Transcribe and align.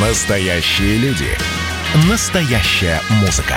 Настоящие 0.00 0.96
люди. 0.98 1.26
Настоящая 2.08 3.00
музыка. 3.20 3.56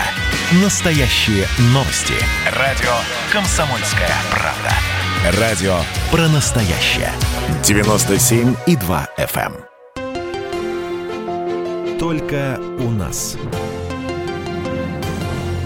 Настоящие 0.64 1.46
новости. 1.66 2.16
Радио 2.58 2.90
«Комсомольская 3.32 4.10
правда». 4.32 4.72
Радио 5.40 5.76
про 6.10 6.28
настоящее. 6.30 7.12
97,2 7.62 9.08
FM. 9.20 9.54
эм. 9.96 11.98
Только 12.00 12.60
у 12.80 12.90
нас. 12.90 13.38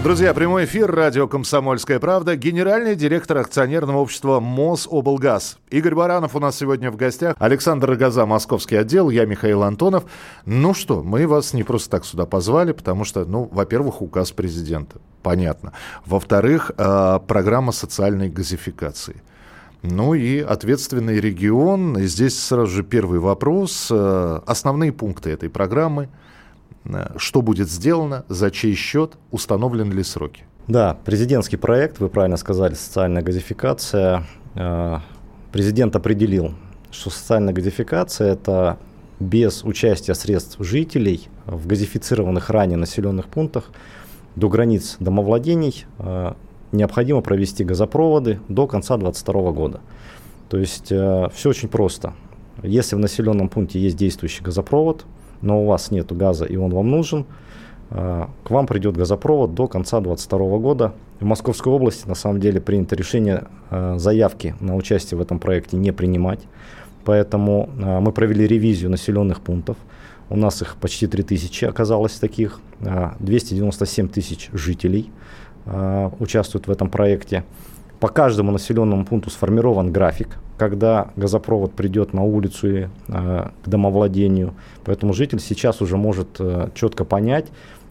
Друзья, 0.02 0.32
прямой 0.34 0.66
эфир, 0.66 0.90
радио 0.90 1.26
«Комсомольская 1.26 1.98
правда», 1.98 2.36
генеральный 2.36 2.94
директор 2.94 3.38
акционерного 3.38 3.98
общества 3.98 4.38
«Мособлгаз». 4.38 5.58
Игорь 5.70 5.96
Баранов 5.96 6.36
у 6.36 6.38
нас 6.38 6.56
сегодня 6.56 6.92
в 6.92 6.96
гостях, 6.96 7.34
Александр 7.40 7.90
Рогоза, 7.90 8.24
московский 8.24 8.76
отдел, 8.76 9.10
я 9.10 9.24
Михаил 9.24 9.64
Антонов. 9.64 10.04
Ну 10.44 10.74
что, 10.74 11.02
мы 11.02 11.26
вас 11.26 11.54
не 11.54 11.64
просто 11.64 11.90
так 11.90 12.04
сюда 12.04 12.24
позвали, 12.24 12.70
потому 12.70 13.04
что, 13.04 13.24
ну, 13.24 13.48
во-первых, 13.50 14.00
указ 14.00 14.30
президента, 14.30 15.00
понятно. 15.22 15.72
Во-вторых, 16.04 16.70
э, 16.76 17.18
программа 17.26 17.72
социальной 17.72 18.28
газификации. 18.28 19.22
Ну 19.82 20.14
и 20.14 20.38
ответственный 20.38 21.20
регион. 21.20 21.98
И 21.98 22.06
здесь 22.06 22.38
сразу 22.38 22.70
же 22.70 22.84
первый 22.84 23.18
вопрос. 23.18 23.88
Э, 23.90 24.40
Основные 24.46 24.92
пункты 24.92 25.30
этой 25.30 25.50
программы– 25.50 26.08
что 27.16 27.42
будет 27.42 27.70
сделано, 27.70 28.24
за 28.28 28.50
чей 28.50 28.74
счет, 28.74 29.16
установлены 29.30 29.92
ли 29.92 30.02
сроки? 30.02 30.44
Да, 30.68 30.98
президентский 31.04 31.56
проект, 31.56 32.00
вы 32.00 32.08
правильно 32.08 32.36
сказали, 32.36 32.74
социальная 32.74 33.22
газификация. 33.22 34.24
Э, 34.54 34.98
Президент 35.56 35.96
определил, 35.96 36.52
что 36.90 37.08
социальная 37.08 37.54
газификация– 37.54 38.32
это 38.34 38.78
без 39.20 39.64
участия 39.64 40.14
средств 40.14 40.58
жителей 40.60 41.28
в 41.46 41.66
газифицированных 41.66 42.50
ранее 42.50 42.76
населенных 42.76 43.28
пунктах 43.28 43.70
до 44.34 44.50
границ 44.50 44.96
домовладений 45.00 45.86
э, 45.98 46.34
необходимо 46.72 47.22
провести 47.22 47.64
газопроводы 47.64 48.38
до 48.48 48.66
конца 48.66 48.98
2022 48.98 49.52
года. 49.52 49.80
То 50.50 50.58
есть 50.58 50.92
э, 50.92 51.30
все 51.32 51.48
очень 51.48 51.68
просто. 51.70 52.12
Если 52.62 52.94
в 52.94 52.98
населенном 52.98 53.48
пункте 53.48 53.80
есть 53.80 53.96
действующий 53.96 54.44
газопровод, 54.44 55.06
но 55.42 55.62
у 55.62 55.66
вас 55.66 55.90
нет 55.90 56.14
газа 56.16 56.44
и 56.44 56.56
он 56.56 56.72
вам 56.72 56.90
нужен, 56.90 57.26
э, 57.90 58.26
к 58.44 58.50
вам 58.50 58.66
придет 58.66 58.96
газопровод 58.96 59.54
до 59.54 59.68
конца 59.68 60.00
2022 60.00 60.58
года. 60.58 60.92
В 61.20 61.24
Московской 61.24 61.72
области 61.72 62.06
на 62.06 62.14
самом 62.14 62.40
деле 62.40 62.60
принято 62.60 62.96
решение 62.96 63.44
э, 63.70 63.94
заявки 63.98 64.54
на 64.60 64.76
участие 64.76 65.18
в 65.18 65.20
этом 65.20 65.38
проекте 65.38 65.76
не 65.76 65.92
принимать. 65.92 66.40
Поэтому 67.04 67.70
э, 67.78 68.00
мы 68.00 68.12
провели 68.12 68.46
ревизию 68.46 68.90
населенных 68.90 69.40
пунктов. 69.40 69.76
У 70.28 70.36
нас 70.36 70.60
их 70.60 70.76
почти 70.76 71.06
3000 71.06 71.66
оказалось 71.66 72.18
таких. 72.18 72.60
297 72.80 74.08
тысяч 74.08 74.50
жителей 74.52 75.10
участвуют 76.18 76.66
в 76.66 76.70
этом 76.70 76.90
проекте. 76.90 77.44
По 78.00 78.08
каждому 78.08 78.52
населенному 78.52 79.04
пункту 79.04 79.30
сформирован 79.30 79.92
график, 79.92 80.38
когда 80.58 81.10
газопровод 81.16 81.72
придет 81.72 82.12
на 82.12 82.22
улицу 82.22 82.68
и 82.68 82.88
э, 83.08 83.48
к 83.64 83.68
домовладению. 83.68 84.54
Поэтому 84.84 85.12
житель 85.12 85.40
сейчас 85.40 85.80
уже 85.80 85.96
может 85.96 86.36
э, 86.38 86.68
четко 86.74 87.04
понять 87.04 87.46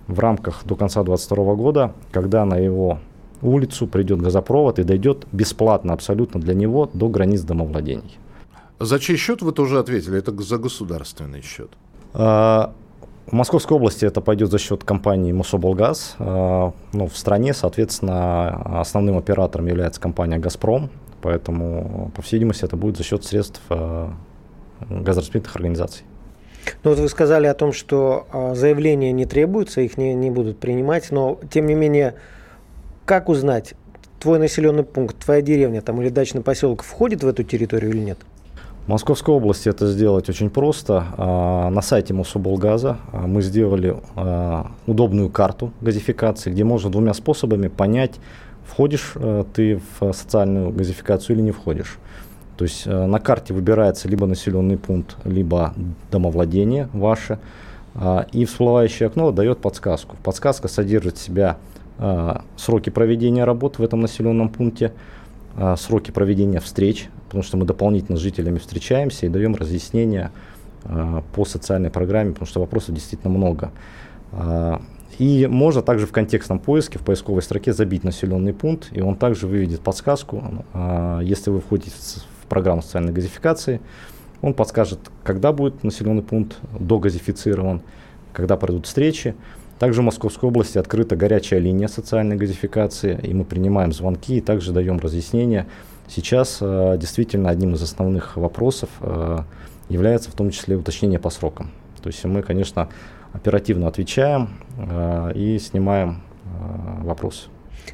в 0.08 0.20
рамках 0.20 0.64
до 0.66 0.76
конца 0.76 1.04
2022 1.04 1.56
года, 1.56 1.94
когда 2.12 2.46
на 2.46 2.56
его 2.56 3.00
улицу 3.42 3.88
придет 3.88 4.22
газопровод 4.22 4.80
и 4.80 4.84
дойдет 4.84 5.26
бесплатно 5.32 5.94
абсолютно 5.94 6.40
для 6.40 6.54
него 6.54 6.90
до 6.94 7.10
границ 7.10 7.42
домовладений. 7.42 8.18
За 8.80 9.00
чей 9.00 9.18
счет 9.18 9.42
вы 9.42 9.52
тоже 9.52 9.80
ответили? 9.80 10.18
Это 10.18 10.32
за 10.42 10.58
государственный 10.58 11.42
счет. 11.42 11.72
А, 12.14 12.74
в 13.28 13.34
Московской 13.34 13.76
области 13.78 14.06
это 14.06 14.22
пойдет 14.22 14.52
за 14.52 14.60
счет 14.60 14.84
компании 14.84 15.32
Мособлгаз. 15.32 16.16
А, 16.20 16.74
ну, 16.94 17.08
в 17.08 17.18
стране, 17.18 17.54
соответственно, 17.54 18.80
основным 18.80 19.18
оператором 19.18 19.68
является 19.68 20.00
компания 20.00 20.38
«Газпром». 20.38 20.90
Поэтому, 21.22 22.12
по 22.16 22.22
всей 22.22 22.36
видимости, 22.36 22.66
это 22.66 22.76
будет 22.78 22.98
за 22.98 23.04
счет 23.04 23.24
средств 23.24 23.62
а, 23.70 24.14
газораспределительных 24.90 25.56
организаций. 25.56 26.04
Ну 26.84 26.92
вот 26.92 27.00
вы 27.00 27.10
сказали 27.10 27.48
о 27.48 27.54
том, 27.54 27.74
что 27.74 28.28
заявления 28.56 29.12
не 29.12 29.26
требуются, 29.26 29.82
их 29.82 29.98
не, 29.98 30.14
не 30.14 30.32
будут 30.32 30.60
принимать, 30.60 31.12
но 31.12 31.40
тем 31.52 31.68
не 31.68 31.76
менее, 31.76 32.16
как 33.06 33.30
узнать, 33.30 33.76
твой 34.20 34.40
населенный 34.40 34.84
пункт, 34.84 35.18
твоя 35.18 35.42
деревня 35.42 35.82
там, 35.82 36.02
или 36.02 36.10
дачный 36.10 36.42
поселок 36.42 36.84
входит 36.84 37.24
в 37.24 37.28
эту 37.28 37.44
территорию 37.44 37.92
или 37.92 38.00
нет? 38.00 38.18
В 38.86 38.90
Московской 38.90 39.34
области 39.34 39.68
это 39.68 39.88
сделать 39.88 40.30
очень 40.30 40.52
просто. 40.52 41.06
А, 41.18 41.70
на 41.72 41.82
сайте 41.82 42.14
Мособлгаза 42.14 42.98
а, 43.12 43.26
мы 43.26 43.42
сделали 43.42 43.98
а, 44.16 44.72
удобную 44.86 45.32
карту 45.32 45.72
газификации, 45.82 46.52
где 46.52 46.64
можно 46.64 46.92
двумя 46.92 47.16
способами 47.16 47.68
понять, 47.68 48.20
входишь 48.64 49.14
ты 49.54 49.82
в 50.00 50.12
социальную 50.14 50.70
газификацию 50.72 51.36
или 51.36 51.44
не 51.44 51.52
входишь. 51.52 51.98
То 52.58 52.64
есть 52.66 52.86
на 52.86 53.20
карте 53.20 53.54
выбирается 53.54 54.08
либо 54.08 54.28
населенный 54.28 54.78
пункт, 54.78 55.18
либо 55.24 55.74
домовладение 56.10 56.88
ваше, 56.94 57.38
и 58.32 58.46
всплывающее 58.46 59.08
окно 59.08 59.32
дает 59.32 59.60
подсказку. 59.60 60.16
Подсказка 60.24 60.68
содержит 60.68 61.18
в 61.18 61.22
себя 61.22 61.58
сроки 62.58 62.90
проведения 62.90 63.44
работ 63.44 63.78
в 63.78 63.84
этом 63.84 64.02
населенном 64.02 64.50
пункте, 64.50 64.94
сроки 65.78 66.12
проведения 66.12 66.60
встреч 66.60 67.10
потому 67.36 67.44
что 67.44 67.58
мы 67.58 67.66
дополнительно 67.66 68.18
с 68.18 68.22
жителями 68.22 68.60
встречаемся 68.60 69.26
и 69.26 69.30
даем 69.30 69.56
разъяснения 69.56 70.32
э, 70.86 71.22
по 71.34 71.44
социальной 71.44 71.90
программе, 71.90 72.32
потому 72.32 72.48
что 72.48 72.62
вопросов 72.62 72.96
действительно 72.96 73.34
много. 73.34 73.72
Э, 74.32 74.78
и 75.18 75.46
можно 75.48 75.82
также 75.82 76.06
в 76.06 76.14
контекстном 76.14 76.60
поиске 76.60 76.98
в 76.98 77.02
поисковой 77.02 77.42
строке 77.42 77.74
забить 77.74 78.06
населенный 78.06 78.54
пункт, 78.54 78.88
и 78.92 79.02
он 79.02 79.18
также 79.18 79.48
выведет 79.48 79.82
подсказку. 79.82 80.64
Э, 80.74 81.20
если 81.24 81.50
вы 81.50 81.60
входите 81.60 81.92
в 81.92 82.48
программу 82.48 82.82
социальной 82.82 83.12
газификации, 83.12 83.82
он 84.42 84.54
подскажет, 84.54 85.00
когда 85.24 85.52
будет 85.52 85.84
населенный 85.84 86.24
пункт 86.24 86.58
догазифицирован, 86.80 87.82
когда 88.32 88.56
пройдут 88.56 88.86
встречи. 88.86 89.36
Также 89.80 90.02
в 90.02 90.06
Московской 90.06 90.50
области 90.50 90.78
открыта 90.78 91.16
горячая 91.16 91.60
линия 91.60 91.88
социальной 91.88 92.38
газификации, 92.38 93.20
и 93.22 93.34
мы 93.34 93.44
принимаем 93.44 93.92
звонки 93.92 94.38
и 94.38 94.42
также 94.42 94.72
даем 94.72 95.00
разъяснения 95.00 95.68
Сейчас 96.08 96.60
э, 96.62 96.98
действительно 97.00 97.50
одним 97.50 97.74
из 97.74 97.82
основных 97.82 98.38
вопросов 98.38 98.90
э, 99.02 99.40
является 99.90 100.30
в 100.30 100.34
том 100.34 100.52
числе 100.52 100.76
уточнение 100.76 101.20
по 101.20 101.30
срокам. 101.30 101.72
То 102.02 102.10
есть 102.10 102.24
мы, 102.26 102.44
конечно, 102.44 102.90
оперативно 103.34 103.88
отвечаем 103.88 104.50
э, 104.78 105.32
и 105.34 105.58
снимаем 105.58 106.22
э, 106.44 107.04
вопрос. 107.04 107.50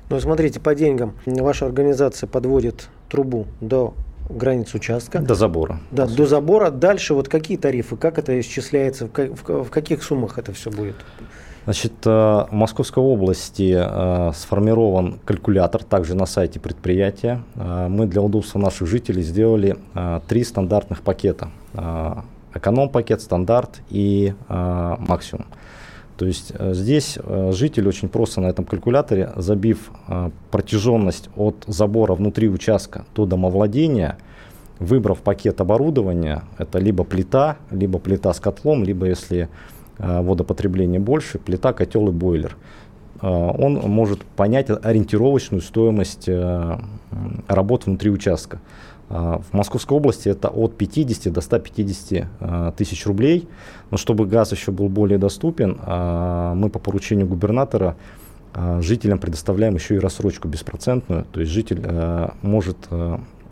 Ну, 0.10 0.20
смотрите, 0.20 0.60
по 0.60 0.76
деньгам 0.76 1.14
ваша 1.26 1.66
организация 1.66 2.28
подводит 2.28 2.90
трубу 3.10 3.48
до 3.62 3.94
границ 4.30 4.74
участка. 4.74 5.20
До 5.20 5.36
забора. 5.36 5.80
Да, 5.92 6.06
до 6.06 6.26
забора. 6.26 6.70
Дальше 6.70 7.14
вот 7.14 7.30
какие 7.30 7.58
тарифы, 7.58 7.96
как 7.96 8.18
это 8.18 8.38
исчисляется, 8.40 9.08
в, 9.08 9.12
в, 9.12 9.64
в 9.64 9.70
каких 9.70 10.04
суммах 10.04 10.38
это 10.38 10.52
все 10.54 10.70
будет? 10.70 10.96
Значит, 11.66 11.94
э, 12.06 12.10
в 12.10 12.48
Московской 12.52 13.04
области 13.04 13.76
э, 13.78 14.32
сформирован 14.34 15.20
калькулятор, 15.26 15.84
также 15.84 16.16
на 16.16 16.26
сайте 16.26 16.60
предприятия. 16.60 17.44
Э, 17.56 17.88
мы 17.88 18.08
для 18.08 18.22
удобства 18.22 18.58
наших 18.58 18.88
жителей 18.88 19.22
сделали 19.22 19.78
три 20.28 20.44
стандартных 20.44 21.02
пакета. 21.02 21.50
Эконом-пакет, 22.54 23.22
стандарт 23.22 23.82
и 23.90 24.34
максимум. 24.50 25.46
То 26.18 26.26
есть 26.26 26.52
здесь 26.60 27.18
житель 27.52 27.88
очень 27.88 28.10
просто 28.10 28.42
на 28.42 28.48
этом 28.48 28.66
калькуляторе, 28.66 29.32
забив 29.38 29.92
протяженность 30.52 31.30
от 31.38 31.64
забора 31.68 32.14
внутри 32.14 32.50
участка 32.50 33.06
до 33.16 33.26
домовладения, 33.26 34.18
выбрав 34.80 35.20
пакет 35.20 35.62
оборудования, 35.62 36.44
это 36.58 36.80
либо 36.80 37.06
плита, 37.06 37.58
либо 37.72 38.00
плита 38.00 38.34
с 38.34 38.40
котлом, 38.40 38.84
либо 38.84 39.06
если 39.06 39.48
водопотребление 40.02 41.00
больше, 41.00 41.38
плита, 41.40 41.74
котел 41.74 42.08
и 42.08 42.12
бойлер. 42.12 42.58
Э, 43.22 43.28
он 43.28 43.76
может 43.76 44.24
понять 44.24 44.68
ориентировочную 44.70 45.62
стоимость 45.62 46.28
э, 46.28 46.80
работ 47.48 47.86
внутри 47.86 48.10
участка. 48.10 48.60
В 49.10 49.44
Московской 49.52 49.98
области 49.98 50.30
это 50.30 50.48
от 50.48 50.78
50 50.78 51.34
до 51.34 51.42
150 51.42 52.78
тысяч 52.78 53.06
рублей. 53.06 53.50
Но 53.90 53.98
чтобы 53.98 54.26
газ 54.26 54.54
еще 54.54 54.72
был 54.72 54.88
более 54.88 55.18
доступен, 55.18 55.72
мы 55.82 56.70
по 56.70 56.80
поручению 56.80 57.28
губернатора 57.28 57.98
жителям 58.80 59.20
предоставляем 59.20 59.76
еще 59.76 59.96
и 59.96 60.00
рассрочку 60.00 60.48
беспроцентную. 60.48 61.26
То 61.30 61.42
есть 61.42 61.52
житель 61.52 61.86
может 62.42 62.78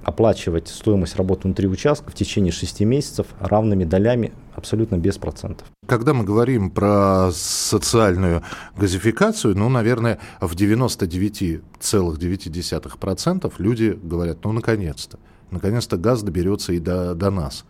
оплачивать 0.03 0.67
стоимость 0.67 1.15
работы 1.15 1.43
внутри 1.43 1.67
участка 1.67 2.11
в 2.11 2.13
течение 2.13 2.51
6 2.51 2.81
месяцев 2.81 3.27
равными 3.39 3.83
долями 3.83 4.31
абсолютно 4.55 4.97
без 4.97 5.17
процентов. 5.17 5.67
Когда 5.87 6.13
мы 6.13 6.23
говорим 6.23 6.69
про 6.71 7.31
социальную 7.33 8.43
газификацию, 8.77 9.57
ну, 9.57 9.69
наверное, 9.69 10.19
в 10.39 10.55
99,9% 10.55 13.53
люди 13.57 13.99
говорят, 14.01 14.37
ну, 14.43 14.51
наконец-то, 14.51 15.17
наконец-то 15.51 15.97
газ 15.97 16.23
доберется 16.23 16.73
и 16.73 16.79
до, 16.79 17.15
до 17.15 17.31
нас. 17.31 17.65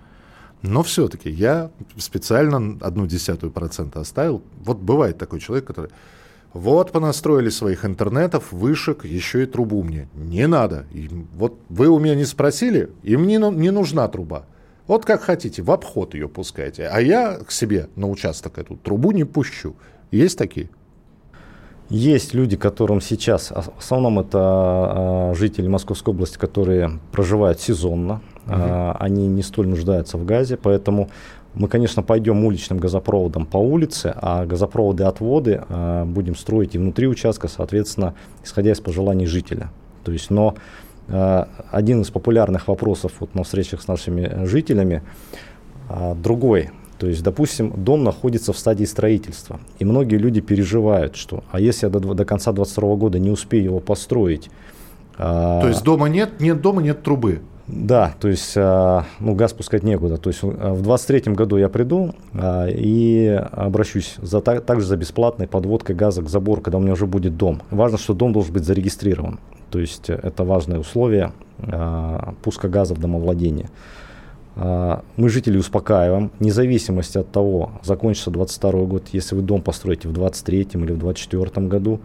Но 0.61 0.83
все-таки 0.83 1.29
я 1.29 1.71
специально 1.97 2.77
одну 2.81 3.07
десятую 3.07 3.51
процента 3.51 4.01
оставил. 4.01 4.43
Вот 4.59 4.79
бывает 4.79 5.17
такой 5.17 5.39
человек, 5.39 5.65
который... 5.65 5.89
Вот 6.53 6.91
понастроили 6.91 7.49
своих 7.49 7.85
интернетов, 7.85 8.51
вышек, 8.51 9.05
еще 9.05 9.43
и 9.43 9.45
трубу 9.45 9.83
мне. 9.83 10.07
Не 10.15 10.47
надо. 10.47 10.85
И 10.91 11.09
вот 11.35 11.59
вы 11.69 11.87
у 11.89 11.99
меня 11.99 12.15
не 12.15 12.25
спросили, 12.25 12.89
и 13.03 13.17
мне 13.17 13.37
не 13.37 13.69
нужна 13.69 14.07
труба. 14.07 14.45
Вот 14.87 15.05
как 15.05 15.21
хотите, 15.21 15.61
в 15.61 15.69
обход 15.69 16.15
ее 16.15 16.27
пускайте. 16.27 16.87
А 16.87 16.99
я 16.99 17.37
к 17.37 17.51
себе 17.51 17.89
на 17.95 18.09
участок 18.09 18.57
эту 18.57 18.75
трубу 18.75 19.11
не 19.11 19.23
пущу. 19.23 19.75
Есть 20.09 20.39
такие? 20.39 20.69
Есть 21.89 22.33
люди, 22.33 22.55
которым 22.55 22.99
сейчас, 22.99 23.51
в 23.51 23.77
основном 23.77 24.19
это 24.19 25.31
э, 25.31 25.35
жители 25.35 25.67
Московской 25.67 26.13
области, 26.13 26.37
которые 26.37 26.99
проживают 27.11 27.59
сезонно, 27.59 28.21
угу. 28.45 28.95
они 28.99 29.27
не 29.27 29.41
столь 29.41 29.69
нуждаются 29.69 30.17
в 30.17 30.25
газе, 30.25 30.55
поэтому 30.57 31.09
мы, 31.59 31.67
конечно, 31.67 32.01
пойдем 32.01 32.45
уличным 32.45 32.79
газопроводом 32.79 33.45
по 33.45 33.57
улице, 33.57 34.13
а 34.15 34.45
газопроводы 34.45 35.03
отводы 35.03 35.61
э, 35.67 36.05
будем 36.05 36.35
строить 36.35 36.73
и 36.73 36.77
внутри 36.77 37.05
участка, 37.05 37.49
соответственно, 37.49 38.15
исходя 38.43 38.71
из 38.71 38.79
пожеланий 38.79 39.25
жителя. 39.25 39.69
То 40.05 40.13
есть, 40.13 40.29
но 40.29 40.55
э, 41.09 41.45
один 41.69 42.01
из 42.01 42.11
популярных 42.11 42.69
вопросов 42.69 43.11
вот 43.19 43.35
на 43.35 43.43
встречах 43.43 43.81
с 43.81 43.89
нашими 43.89 44.45
жителями 44.45 45.03
э, 45.89 46.15
другой. 46.15 46.69
То 46.97 47.07
есть, 47.07 47.23
допустим, 47.23 47.73
дом 47.75 48.05
находится 48.05 48.53
в 48.53 48.57
стадии 48.57 48.85
строительства, 48.85 49.59
и 49.79 49.85
многие 49.85 50.15
люди 50.15 50.39
переживают, 50.39 51.17
что, 51.17 51.43
а 51.51 51.59
если 51.59 51.87
я 51.87 51.89
до, 51.89 51.99
до 51.99 52.23
конца 52.23 52.53
2022 52.53 52.95
года 52.95 53.19
не 53.19 53.31
успею 53.31 53.65
его 53.65 53.79
построить? 53.81 54.49
То 55.17 55.67
есть 55.67 55.83
дома 55.83 56.07
нет, 56.07 56.39
нет 56.39 56.61
дома, 56.61 56.81
нет 56.81 57.03
трубы? 57.03 57.41
Да, 57.71 58.15
то 58.19 58.27
есть 58.27 58.53
а, 58.57 59.05
ну, 59.19 59.35
газ 59.35 59.53
пускать 59.53 59.83
некуда. 59.83 60.17
То 60.17 60.29
есть 60.29 60.39
а, 60.43 60.73
в 60.73 60.81
23 60.81 61.33
году 61.33 61.57
я 61.57 61.69
приду 61.69 62.15
а, 62.33 62.67
и 62.67 63.27
обращусь 63.51 64.15
за, 64.17 64.41
также 64.41 64.85
за 64.87 64.97
бесплатной 64.97 65.47
подводкой 65.47 65.95
газа 65.95 66.23
к 66.23 66.29
забору, 66.29 66.61
когда 66.61 66.79
у 66.79 66.81
меня 66.81 66.93
уже 66.93 67.05
будет 67.05 67.37
дом. 67.37 67.61
Важно, 67.69 67.99
что 67.99 68.13
дом 68.13 68.33
должен 68.33 68.53
быть 68.53 68.63
зарегистрирован. 68.63 69.39
То 69.69 69.79
есть 69.79 70.09
это 70.09 70.43
важное 70.43 70.79
условие 70.79 71.31
пуска 72.41 72.69
газа 72.69 72.95
в 72.95 72.99
домовладение. 72.99 73.69
Мы 74.55 75.29
жителей 75.29 75.59
успокаиваем, 75.59 76.31
вне 76.39 76.51
зависимости 76.51 77.19
от 77.19 77.31
того, 77.31 77.73
закончится 77.83 78.31
22 78.31 78.71
год, 78.85 79.03
если 79.11 79.35
вы 79.35 79.43
дом 79.43 79.61
построите 79.61 80.07
в 80.07 80.13
23 80.13 80.69
или 80.73 80.93
в 80.93 80.97
24 80.97 81.67
году, 81.67 81.99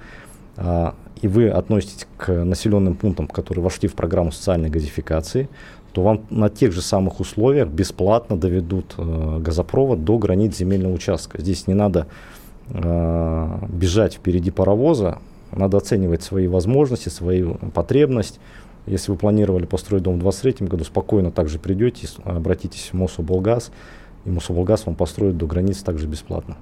и 0.56 1.28
вы 1.28 1.48
относитесь 1.48 2.06
к 2.16 2.44
населенным 2.44 2.94
пунктам, 2.94 3.26
которые 3.26 3.64
вошли 3.64 3.88
в 3.88 3.94
программу 3.94 4.30
социальной 4.30 4.68
газификации, 4.68 5.48
то 5.94 6.02
вам 6.02 6.26
на 6.28 6.50
тех 6.50 6.72
же 6.72 6.82
самых 6.82 7.20
условиях 7.20 7.68
бесплатно 7.68 8.36
доведут 8.36 8.94
э, 8.98 9.38
газопровод 9.38 10.04
до 10.04 10.18
границ 10.18 10.56
земельного 10.56 10.92
участка. 10.92 11.40
Здесь 11.40 11.68
не 11.68 11.74
надо 11.74 12.08
э, 12.68 13.58
бежать 13.68 14.14
впереди 14.14 14.50
паровоза, 14.50 15.18
надо 15.52 15.76
оценивать 15.76 16.22
свои 16.22 16.48
возможности, 16.48 17.10
свою 17.10 17.54
потребность. 17.72 18.40
Если 18.86 19.12
вы 19.12 19.16
планировали 19.16 19.66
построить 19.66 20.02
дом 20.02 20.16
в 20.16 20.22
2023 20.22 20.66
году, 20.66 20.84
спокойно 20.84 21.30
также 21.30 21.60
придете, 21.60 22.08
обратитесь 22.24 22.90
в 22.90 22.94
Мособлгаз, 22.94 23.70
и 24.24 24.30
Мособлгаз 24.30 24.86
вам 24.86 24.96
построит 24.96 25.38
до 25.38 25.46
границ 25.46 25.78
также 25.82 26.08
бесплатно. 26.08 26.56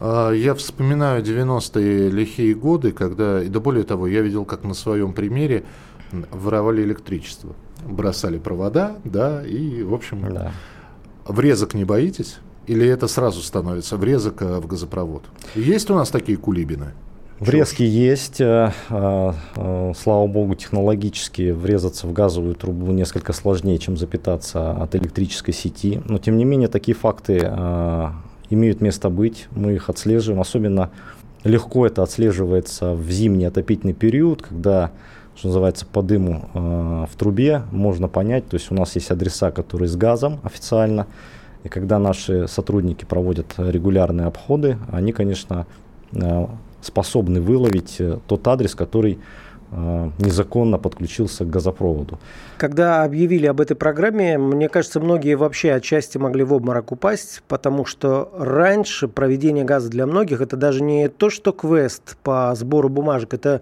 А, 0.00 0.32
я 0.32 0.54
вспоминаю 0.54 1.22
90-е 1.22 2.10
лихие 2.10 2.54
годы, 2.54 2.92
когда, 2.92 3.42
и 3.42 3.48
да 3.48 3.60
более 3.60 3.84
того, 3.84 4.06
я 4.06 4.22
видел, 4.22 4.44
как 4.44 4.64
на 4.64 4.74
своем 4.74 5.12
примере 5.12 5.64
воровали 6.32 6.82
электричество. 6.82 7.54
Бросали 7.86 8.38
провода, 8.38 8.96
да, 9.04 9.44
и, 9.46 9.82
в 9.82 9.94
общем, 9.94 10.26
да. 10.32 10.52
врезок 11.26 11.74
не 11.74 11.84
боитесь? 11.84 12.38
Или 12.66 12.86
это 12.86 13.08
сразу 13.08 13.40
становится 13.42 13.96
врезок 13.96 14.42
э, 14.42 14.60
в 14.60 14.66
газопровод? 14.66 15.24
Есть 15.54 15.90
у 15.90 15.94
нас 15.94 16.10
такие 16.10 16.38
кулибины? 16.38 16.92
Врезки 17.40 17.82
есть. 17.82 18.40
Э, 18.40 18.72
э, 18.90 19.92
слава 19.98 20.26
богу, 20.26 20.54
технологически 20.54 21.50
врезаться 21.50 22.06
в 22.06 22.12
газовую 22.12 22.54
трубу 22.54 22.92
несколько 22.92 23.32
сложнее, 23.32 23.78
чем 23.78 23.96
запитаться 23.96 24.72
от 24.72 24.94
электрической 24.94 25.54
сети. 25.54 26.02
Но, 26.04 26.18
тем 26.18 26.36
не 26.36 26.44
менее, 26.44 26.68
такие 26.68 26.94
факты 26.94 27.50
имеют 28.50 28.80
место 28.80 29.08
быть, 29.08 29.48
мы 29.52 29.74
их 29.74 29.88
отслеживаем, 29.88 30.40
особенно 30.40 30.90
легко 31.44 31.86
это 31.86 32.02
отслеживается 32.02 32.94
в 32.94 33.10
зимний 33.10 33.46
отопительный 33.46 33.94
период, 33.94 34.42
когда, 34.42 34.90
что 35.36 35.48
называется, 35.48 35.86
по 35.86 36.02
дыму 36.02 36.48
э, 36.52 37.06
в 37.10 37.16
трубе 37.16 37.62
можно 37.70 38.08
понять, 38.08 38.46
то 38.48 38.54
есть 38.56 38.70
у 38.70 38.74
нас 38.74 38.94
есть 38.96 39.10
адреса, 39.10 39.50
которые 39.50 39.88
с 39.88 39.96
газом 39.96 40.40
официально, 40.42 41.06
и 41.64 41.68
когда 41.68 41.98
наши 41.98 42.48
сотрудники 42.48 43.04
проводят 43.04 43.54
регулярные 43.56 44.26
обходы, 44.26 44.78
они, 44.90 45.12
конечно, 45.12 45.66
э, 46.12 46.46
способны 46.82 47.40
выловить 47.40 47.96
э, 47.98 48.18
тот 48.26 48.46
адрес, 48.48 48.74
который 48.74 49.18
незаконно 49.72 50.78
подключился 50.78 51.44
к 51.44 51.50
газопроводу. 51.50 52.18
Когда 52.56 53.04
объявили 53.04 53.46
об 53.46 53.60
этой 53.60 53.76
программе, 53.76 54.36
мне 54.36 54.68
кажется, 54.68 55.00
многие 55.00 55.34
вообще 55.34 55.72
отчасти 55.72 56.18
могли 56.18 56.42
в 56.42 56.52
обморок 56.52 56.92
упасть, 56.92 57.42
потому 57.46 57.84
что 57.84 58.32
раньше 58.36 59.06
проведение 59.06 59.64
газа 59.64 59.88
для 59.88 60.06
многих 60.06 60.40
это 60.40 60.56
даже 60.56 60.82
не 60.82 61.08
то, 61.08 61.30
что 61.30 61.52
квест 61.52 62.16
по 62.22 62.52
сбору 62.56 62.88
бумажек, 62.88 63.32
это 63.32 63.50
а, 63.50 63.60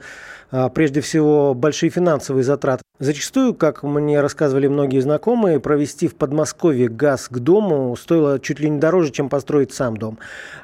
прежде 0.75 1.01
всего 1.01 1.55
большие 1.55 1.91
финансовые 1.91 2.45
затраты. 2.45 2.83
Зачастую, 2.99 3.55
как 3.55 3.85
мне 3.85 4.21
рассказывали 4.21 4.67
многие 4.67 5.01
знакомые, 5.01 5.61
провести 5.61 6.09
в 6.09 6.17
Подмосковье 6.17 6.89
газ 6.89 7.29
к 7.29 7.39
дому 7.39 7.95
стоило 7.97 8.41
чуть 8.41 8.59
ли 8.59 8.69
не 8.69 8.79
дороже, 8.79 9.13
чем 9.13 9.29
построить 9.29 9.73
сам 9.73 9.97
дом. 9.97 10.19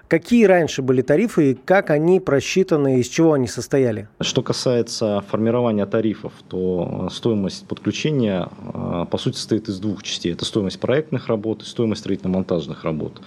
Какие 0.08 0.44
раньше 0.44 0.82
были 0.82 1.02
тарифы 1.02 1.52
и 1.52 1.54
как 1.54 1.90
они 1.90 2.20
просчитаны, 2.20 2.98
из 3.00 3.08
чего 3.08 3.34
они 3.34 3.46
состояли? 3.46 4.08
Что 4.20 4.42
касается 4.42 5.22
формирования 5.28 5.86
тарифов, 5.86 6.32
то 6.48 7.08
стоимость 7.10 7.66
подключения 7.66 8.48
а, 8.72 9.04
по 9.04 9.18
сути, 9.18 9.36
состоит 9.36 9.68
из 9.68 9.78
двух 9.78 10.02
частей. 10.02 10.32
Это 10.32 10.44
стоимость 10.44 10.80
проектных 10.80 11.28
работ 11.28 11.62
и 11.62 11.64
стоимость 11.64 12.00
строительно-монтажных 12.00 12.84
работ. 12.84 13.20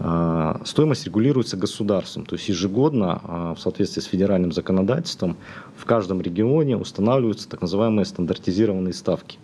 А, 0.00 0.60
стоимость 0.64 1.06
регулируется 1.06 1.56
государством, 1.56 2.24
то 2.24 2.36
есть 2.36 2.48
ежегодно 2.48 3.20
а, 3.24 3.54
в 3.54 3.60
соответствии 3.60 4.00
с 4.00 4.04
федеральным 4.04 4.52
законодательством 4.52 5.36
в 5.76 5.84
каждом 5.84 6.20
регионе 6.20 6.76
устанавливаются 6.76 7.48
так 7.48 7.62
называемые 7.62 8.04
стандартизированные 8.04 8.94
ставки, 8.94 9.38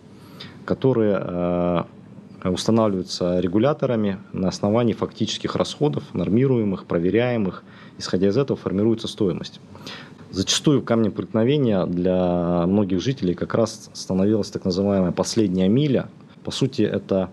которые 0.65 1.85
устанавливаются 2.43 3.39
регуляторами 3.39 4.19
на 4.31 4.49
основании 4.49 4.93
фактических 4.93 5.55
расходов, 5.55 6.03
нормируемых, 6.13 6.85
проверяемых. 6.85 7.63
Исходя 7.97 8.27
из 8.27 8.37
этого 8.37 8.57
формируется 8.57 9.07
стоимость. 9.07 9.59
Зачастую 10.31 10.81
камнем 10.81 11.11
преткновения 11.11 11.85
для 11.85 12.65
многих 12.67 13.01
жителей 13.01 13.33
как 13.33 13.53
раз 13.53 13.89
становилась 13.93 14.49
так 14.49 14.65
называемая 14.65 15.11
последняя 15.11 15.69
миля. 15.69 16.09
По 16.43 16.51
сути, 16.51 16.81
это 16.81 17.29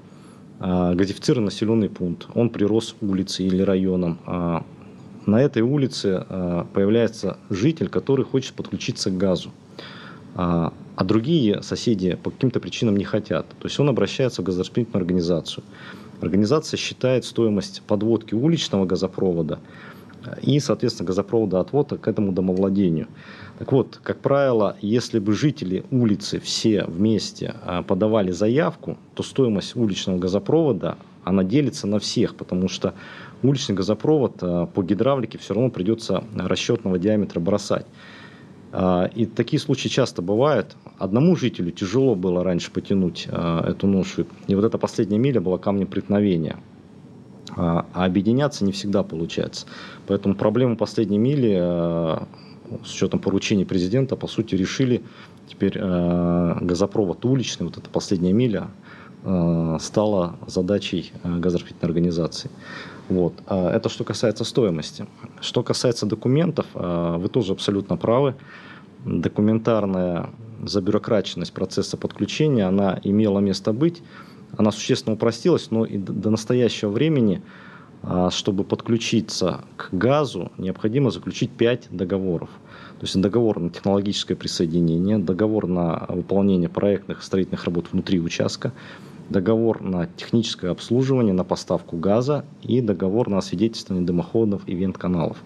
э, 0.63 0.95
газифицированный 0.95 1.47
населенный 1.47 1.89
пункт. 1.89 2.27
Он 2.35 2.51
прирос 2.51 2.97
улицей 3.01 3.47
или 3.47 3.63
районом. 3.63 4.19
А 4.27 4.65
на 5.27 5.41
этой 5.41 5.63
улице 5.63 6.25
э, 6.29 6.65
появляется 6.73 7.39
житель, 7.51 7.89
который 7.89 8.25
хочет 8.25 8.55
подключиться 8.55 9.11
к 9.11 9.17
газу. 9.17 9.51
А, 10.35 10.73
а 10.97 11.05
другие 11.05 11.63
соседи 11.63 12.17
по 12.23 12.31
каким-то 12.31 12.61
причинам 12.61 12.97
не 12.97 13.05
хотят. 13.05 13.47
То 13.49 13.67
есть 13.67 13.79
он 13.81 13.89
обращается 13.89 14.43
в 14.43 14.45
газораспределительную 14.45 15.03
организацию. 15.03 15.65
Организация 16.21 16.79
считает 16.79 17.25
стоимость 17.25 17.83
подводки 17.87 18.35
уличного 18.35 18.87
газопровода– 18.87 19.59
и, 20.43 20.61
соответственно, 20.61 21.07
газопровода 21.07 21.61
отвода 21.61 21.97
к 21.97 22.09
этому 22.09 22.33
домовладению. 22.33 23.09
Так 23.63 23.71
вот, 23.71 24.01
как 24.03 24.19
правило, 24.19 24.77
если 24.81 25.21
бы 25.21 25.35
жители 25.35 25.85
улицы 25.93 26.41
все 26.41 26.83
вместе 26.85 27.55
а, 27.65 27.85
подавали 27.85 28.33
заявку, 28.33 28.99
то 29.15 29.23
стоимость 29.23 29.77
уличного 29.77 30.19
газопровода, 30.19 30.99
она 31.23 31.45
делится 31.45 31.87
на 31.87 32.01
всех, 32.01 32.35
потому 32.35 32.67
что 32.67 32.95
уличный 33.41 33.77
газопровод 33.77 34.39
а, 34.41 34.67
по 34.67 34.83
гидравлике 34.83 35.39
все 35.39 35.55
равно 35.55 35.71
придется 35.71 36.25
расчетного 36.35 36.99
диаметра 36.99 37.39
бросать. 37.39 37.87
А, 38.73 39.09
и 39.15 39.27
такие 39.27 39.61
случаи 39.61 39.87
часто 39.87 40.23
бывают. 40.23 40.75
Одному 40.99 41.37
жителю 41.37 41.71
тяжело 41.71 42.17
было 42.17 42.43
раньше 42.43 42.73
потянуть 42.73 43.29
эту 43.29 43.87
ношу. 43.87 44.27
И 44.49 44.57
вот 44.57 44.65
эта 44.65 44.77
последняя 44.77 45.19
миля 45.19 45.41
была 45.41 45.59
камнем 45.59 45.87
преткновения. 45.87 46.57
А, 47.57 47.87
объединяться 47.93 48.65
не 48.65 48.73
всегда 48.73 49.05
получается. 49.05 49.67
Поэтому 50.09 50.35
проблему 50.35 50.77
последней 50.77 51.19
мили 51.19 51.63
с 52.85 52.95
учетом 52.95 53.21
поручений 53.21 53.65
президента, 53.65 54.17
по 54.17 54.27
сути, 54.27 54.55
решили 54.55 55.03
теперь 55.49 55.77
э, 55.77 56.59
газопровод 56.61 57.25
уличный, 57.25 57.67
вот 57.67 57.79
эта 57.79 57.91
последняя 57.91 58.33
миля, 58.33 58.69
э, 59.25 59.79
стала 59.81 60.37
задачей 60.47 61.13
газораспределительной 61.23 61.89
организации. 61.89 62.51
Вот. 63.09 63.35
А 63.47 63.71
это 63.71 63.89
что 63.89 64.05
касается 64.05 64.45
стоимости. 64.45 65.07
Что 65.41 65.63
касается 65.63 66.07
документов, 66.07 66.67
вы 66.73 67.29
тоже 67.29 67.53
абсолютно 67.53 67.97
правы. 67.97 68.35
Документарная 69.05 70.31
забюрокраченность 70.65 71.53
процесса 71.53 71.97
подключения, 71.97 72.65
она 72.65 73.01
имела 73.03 73.41
место 73.41 73.73
быть. 73.73 74.03
она 74.57 74.71
существенно 74.71 75.15
упростилась, 75.15 75.71
но 75.71 75.85
и 75.85 75.99
до 75.99 76.31
настоящего 76.31 76.91
времени, 76.91 77.43
чтобы 78.31 78.65
подключиться 78.65 79.65
к 79.77 79.89
газу, 79.93 80.53
необходимо 80.59 81.11
заключить 81.11 81.51
5 81.51 81.89
договоров. 81.91 82.51
То 83.03 83.07
есть 83.07 83.21
договор 83.21 83.59
на 83.59 83.69
технологическое 83.69 84.37
присоединение, 84.37 85.19
договор 85.19 85.67
на 85.67 86.07
выполнение 86.09 86.69
проектных 86.69 87.25
строительных 87.25 87.65
работ 87.65 87.87
внутри 87.91 88.21
участка, 88.21 88.73
договор 89.29 89.83
на 89.83 90.07
техническое 90.17 90.71
обслуживание, 90.71 91.35
на 91.35 91.43
поставку 91.43 91.97
газа 91.97 92.45
и 92.63 92.81
договор 92.81 93.29
на 93.29 93.39
освидетельствование 93.39 94.07
дымоходов 94.07 94.63
и 94.69 94.77
вент-каналов. 94.77 95.37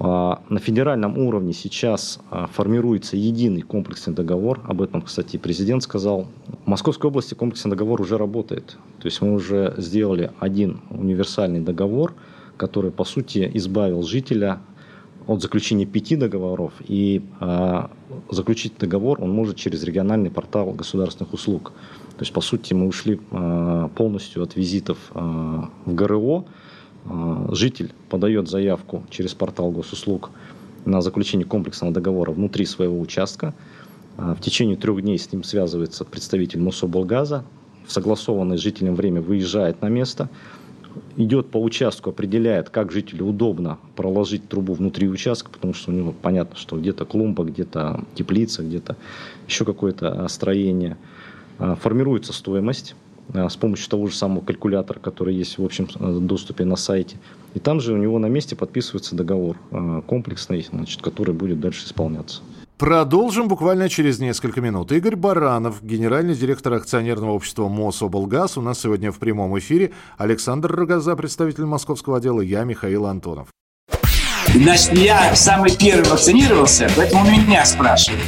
А, 0.00 0.42
на 0.48 0.58
федеральном 0.58 1.16
уровне 1.16 1.52
сейчас 1.52 2.18
а, 2.32 2.48
формируется 2.48 3.16
единый 3.16 3.62
комплексный 3.62 4.12
договор. 4.12 4.60
Об 4.64 4.82
этом, 4.82 5.02
кстати, 5.02 5.36
президент 5.36 5.84
сказал. 5.84 6.26
В 6.64 6.66
Московской 6.66 7.08
области 7.08 7.34
комплексный 7.34 7.70
договор 7.70 8.00
уже 8.00 8.18
работает. 8.18 8.78
То 8.98 9.06
есть 9.06 9.22
мы 9.22 9.32
уже 9.32 9.74
сделали 9.76 10.32
один 10.40 10.80
универсальный 10.90 11.60
договор, 11.60 12.14
который, 12.56 12.90
по 12.90 13.04
сути, 13.04 13.48
избавил 13.54 14.02
жителя 14.02 14.58
от 15.26 15.42
заключения 15.42 15.86
пяти 15.86 16.16
договоров. 16.16 16.72
И 16.86 17.22
э, 17.40 17.86
заключить 18.30 18.78
договор 18.78 19.22
он 19.22 19.30
может 19.30 19.56
через 19.56 19.82
региональный 19.82 20.30
портал 20.30 20.72
государственных 20.72 21.32
услуг. 21.32 21.72
То 22.16 22.22
есть, 22.22 22.32
по 22.32 22.40
сути, 22.40 22.74
мы 22.74 22.86
ушли 22.86 23.20
э, 23.30 23.88
полностью 23.94 24.42
от 24.42 24.56
визитов 24.56 24.98
э, 25.14 25.18
в 25.86 25.94
ГРО, 25.94 26.44
а, 27.06 27.48
житель 27.52 27.92
подает 28.08 28.48
заявку 28.48 29.04
через 29.10 29.34
портал 29.34 29.70
госуслуг 29.70 30.30
на 30.84 31.00
заключение 31.00 31.46
комплексного 31.46 31.92
договора 31.92 32.32
внутри 32.32 32.64
своего 32.66 32.98
участка. 33.00 33.54
А, 34.16 34.34
в 34.34 34.40
течение 34.40 34.76
трех 34.76 35.00
дней 35.02 35.18
с 35.18 35.30
ним 35.32 35.44
связывается 35.44 36.04
представитель 36.04 36.60
Мособлгаза, 36.60 37.44
в 37.86 37.92
согласованное 37.92 38.56
с 38.56 38.60
жителем 38.60 38.94
время 38.94 39.20
выезжает 39.20 39.82
на 39.82 39.88
место, 39.88 40.30
идет 41.16 41.50
по 41.50 41.58
участку, 41.62 42.10
определяет, 42.10 42.70
как 42.70 42.92
жителю 42.92 43.26
удобно 43.26 43.78
проложить 43.96 44.48
трубу 44.48 44.74
внутри 44.74 45.08
участка, 45.08 45.50
потому 45.50 45.74
что 45.74 45.90
у 45.90 45.94
него 45.94 46.12
понятно, 46.12 46.56
что 46.56 46.78
где-то 46.78 47.04
клумба, 47.04 47.44
где-то 47.44 48.04
теплица, 48.14 48.62
где-то 48.62 48.96
еще 49.48 49.64
какое-то 49.64 50.26
строение. 50.28 50.96
А, 51.58 51.74
формируется 51.76 52.32
стоимость 52.32 52.94
Э, 53.32 53.48
с 53.48 53.56
помощью 53.56 53.88
того 53.88 54.06
же 54.06 54.14
самого 54.14 54.44
калькулятора, 54.44 54.98
который 54.98 55.34
есть 55.34 55.58
в 55.58 55.64
общем 55.64 55.88
доступе 56.26 56.64
на 56.64 56.76
сайте. 56.76 57.16
И 57.54 57.58
там 57.58 57.80
же 57.80 57.92
у 57.92 57.96
него 57.96 58.18
на 58.18 58.26
месте 58.26 58.56
подписывается 58.56 59.14
договор 59.14 59.56
комплексный, 60.06 60.66
значит, 60.70 61.00
который 61.00 61.34
будет 61.34 61.60
дальше 61.60 61.86
исполняться. 61.86 62.42
Продолжим 62.84 63.48
буквально 63.48 63.88
через 63.88 64.18
несколько 64.18 64.60
минут. 64.60 64.92
Игорь 64.92 65.16
Баранов, 65.16 65.82
генеральный 65.82 66.34
директор 66.34 66.74
акционерного 66.74 67.30
общества 67.30 67.66
«Мособлгаз», 67.66 68.58
у 68.58 68.60
нас 68.60 68.78
сегодня 68.78 69.10
в 69.10 69.18
прямом 69.18 69.58
эфире. 69.58 69.92
Александр 70.18 70.70
Рогоза, 70.70 71.16
представитель 71.16 71.64
московского 71.64 72.18
отдела, 72.18 72.42
я 72.42 72.64
Михаил 72.64 73.06
Антонов. 73.06 73.48
Значит, 74.48 74.92
я 74.98 75.34
самый 75.34 75.74
первый 75.74 76.04
вакцинировался, 76.10 76.90
поэтому 76.94 77.24
меня 77.30 77.64
спрашивают. 77.64 78.20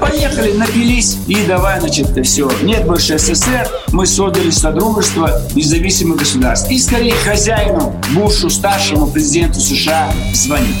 Поехали, 0.00 0.56
напились 0.56 1.18
и 1.28 1.44
давай, 1.46 1.78
значит, 1.78 2.06
все. 2.26 2.50
Нет 2.62 2.86
больше 2.86 3.18
СССР, 3.18 3.68
мы 3.92 4.06
создали 4.06 4.48
Содружество 4.48 5.38
независимых 5.54 6.20
государств. 6.20 6.70
И 6.70 6.78
скорее 6.78 7.12
хозяину 7.12 7.94
Бушу, 8.14 8.48
старшему 8.48 9.06
президенту 9.06 9.60
США, 9.60 10.10
звонить. 10.32 10.80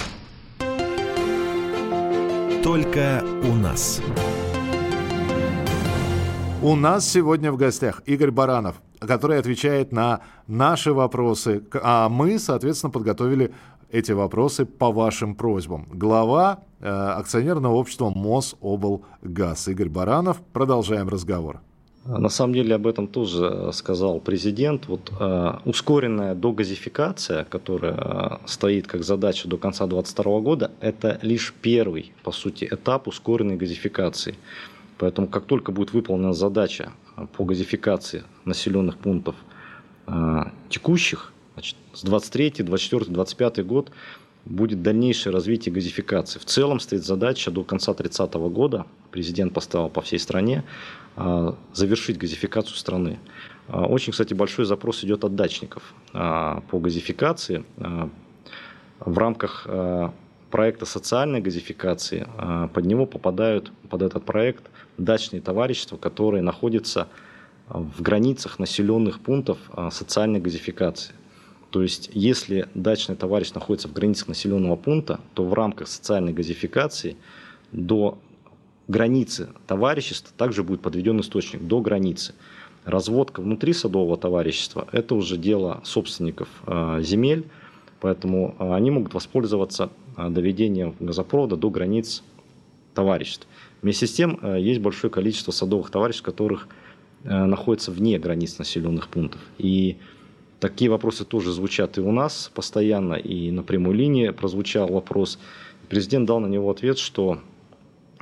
Только 2.63 3.23
у 3.43 3.55
нас. 3.55 3.99
У 6.61 6.75
нас 6.75 7.09
сегодня 7.09 7.51
в 7.51 7.57
гостях 7.57 8.03
Игорь 8.05 8.29
Баранов, 8.29 8.83
который 8.99 9.39
отвечает 9.39 9.91
на 9.91 10.21
наши 10.45 10.93
вопросы, 10.93 11.63
а 11.81 12.07
мы, 12.07 12.37
соответственно, 12.37 12.91
подготовили 12.91 13.51
эти 13.89 14.11
вопросы 14.11 14.67
по 14.67 14.91
вашим 14.91 15.33
просьбам. 15.33 15.87
Глава 15.91 16.59
э, 16.79 16.87
акционерного 16.87 17.73
общества 17.73 18.11
Мособлгаз 18.11 19.67
Игорь 19.67 19.89
Баранов. 19.89 20.39
Продолжаем 20.53 21.09
разговор. 21.09 21.61
На 22.05 22.29
самом 22.29 22.53
деле 22.53 22.75
об 22.75 22.87
этом 22.87 23.07
тоже 23.07 23.45
э, 23.45 23.71
сказал 23.73 24.19
президент. 24.19 24.87
Вот 24.87 25.11
э, 25.19 25.53
ускоренная 25.65 26.33
догазификация, 26.33 27.43
которая 27.43 27.93
э, 27.95 28.37
стоит 28.47 28.87
как 28.87 29.03
задача 29.03 29.47
до 29.47 29.57
конца 29.57 29.85
2022 29.85 30.39
года, 30.39 30.71
это 30.79 31.19
лишь 31.21 31.53
первый, 31.61 32.11
по 32.23 32.31
сути, 32.31 32.67
этап 32.69 33.07
ускоренной 33.07 33.55
газификации. 33.55 34.35
Поэтому 34.97 35.27
как 35.27 35.45
только 35.45 35.71
будет 35.71 35.93
выполнена 35.93 36.33
задача 36.33 36.91
по 37.37 37.45
газификации 37.45 38.23
населенных 38.45 38.97
пунктов 38.97 39.35
э, 40.07 40.43
текущих, 40.69 41.31
Значит, 41.53 41.75
с 41.93 42.03
23, 42.03 42.63
24, 42.63 43.05
25 43.05 43.65
год 43.65 43.91
будет 44.45 44.81
дальнейшее 44.81 45.33
развитие 45.33 45.73
газификации. 45.73 46.39
В 46.39 46.45
целом 46.45 46.79
стоит 46.79 47.05
задача 47.05 47.51
до 47.51 47.63
конца 47.63 47.93
30 47.93 48.33
года, 48.33 48.85
президент 49.11 49.53
поставил 49.53 49.89
по 49.89 50.01
всей 50.01 50.17
стране, 50.17 50.63
а, 50.63 51.00
завершить 51.73 52.17
газификацию 52.17 52.75
страны. 52.75 53.19
А, 53.67 53.85
очень, 53.85 54.11
кстати, 54.11 54.33
большой 54.33 54.65
запрос 54.65 55.03
идет 55.03 55.23
от 55.23 55.35
дачников 55.35 55.93
а, 56.13 56.61
по 56.69 56.79
газификации. 56.79 57.63
В 58.99 59.17
рамках 59.17 59.67
проекта 60.51 60.85
социальной 60.85 61.41
газификации 61.41 62.27
под 62.71 62.85
него 62.85 63.07
попадают, 63.07 63.71
под 63.89 64.03
этот 64.03 64.25
проект, 64.25 64.69
дачные 64.99 65.41
товарищества, 65.41 65.97
которые 65.97 66.43
находятся 66.43 67.07
в 67.67 68.03
границах 68.03 68.59
населенных 68.59 69.19
пунктов 69.21 69.57
социальной 69.89 70.39
газификации. 70.39 71.15
То 71.71 71.81
есть, 71.81 72.11
если 72.13 72.67
дачный 72.75 73.15
товарищ 73.15 73.53
находится 73.53 73.87
в 73.87 73.93
границах 73.93 74.27
населенного 74.27 74.75
пункта, 74.75 75.19
то 75.33 75.45
в 75.45 75.53
рамках 75.55 75.87
социальной 75.87 76.33
газификации 76.33 77.15
до 77.71 78.19
границы 78.87 79.49
товарищества 79.67 80.33
также 80.37 80.63
будет 80.63 80.81
подведен 80.81 81.19
источник, 81.19 81.61
до 81.61 81.81
границы. 81.81 82.33
Разводка 82.85 83.41
внутри 83.41 83.73
садового 83.73 84.17
товарищества– 84.17 84.87
это 84.91 85.15
уже 85.15 85.37
дело 85.37 85.81
собственников 85.83 86.49
э, 86.65 86.99
земель, 87.03 87.45
поэтому 87.99 88.55
э, 88.57 88.73
они 88.73 88.89
могут 88.89 89.13
воспользоваться 89.13 89.91
э, 90.17 90.29
доведением 90.29 90.95
газопровода 90.99 91.55
до 91.57 91.69
границ 91.69 92.23
товариществ. 92.95 93.47
Вместе 93.81 94.07
с 94.07 94.13
тем, 94.13 94.39
есть 94.57 94.81
большое 94.81 95.11
количество 95.11 95.51
садовых 95.51 95.89
товариществ, 95.89 96.25
которых 96.25 96.67
находятся 97.23 97.91
вне 97.91 98.19
границ 98.19 98.59
населенных 98.59 99.07
пунктов. 99.07 99.41
И 99.57 99.97
Такие 100.61 100.91
вопросы 100.91 101.25
тоже 101.25 101.51
звучат 101.51 101.97
и 101.97 102.01
у 102.01 102.11
нас 102.11 102.51
постоянно, 102.53 103.15
и 103.15 103.49
на 103.49 103.63
прямой 103.63 103.95
линии 103.95 104.29
прозвучал 104.29 104.89
вопрос. 104.89 105.39
Президент 105.89 106.27
дал 106.27 106.39
на 106.39 106.45
него 106.45 106.69
ответ, 106.69 106.99
что 106.99 107.39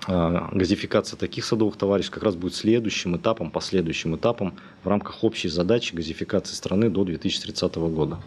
газификация 0.08 1.18
таких 1.18 1.46
садовых 1.46 1.77
товарищей 1.77 2.12
как 2.12 2.24
раз 2.24 2.36
будет 2.36 2.56
следующим 2.56 3.18
этапом, 3.18 3.51
последующим 3.51 4.15
этапом 4.15 4.56
в 4.84 4.88
рамках 4.88 5.24
общей 5.24 5.50
задачи 5.50 5.94
газификации 5.94 6.53
страны 6.53 6.89
до 6.89 7.03
2030 7.03 7.75
года. 7.75 8.20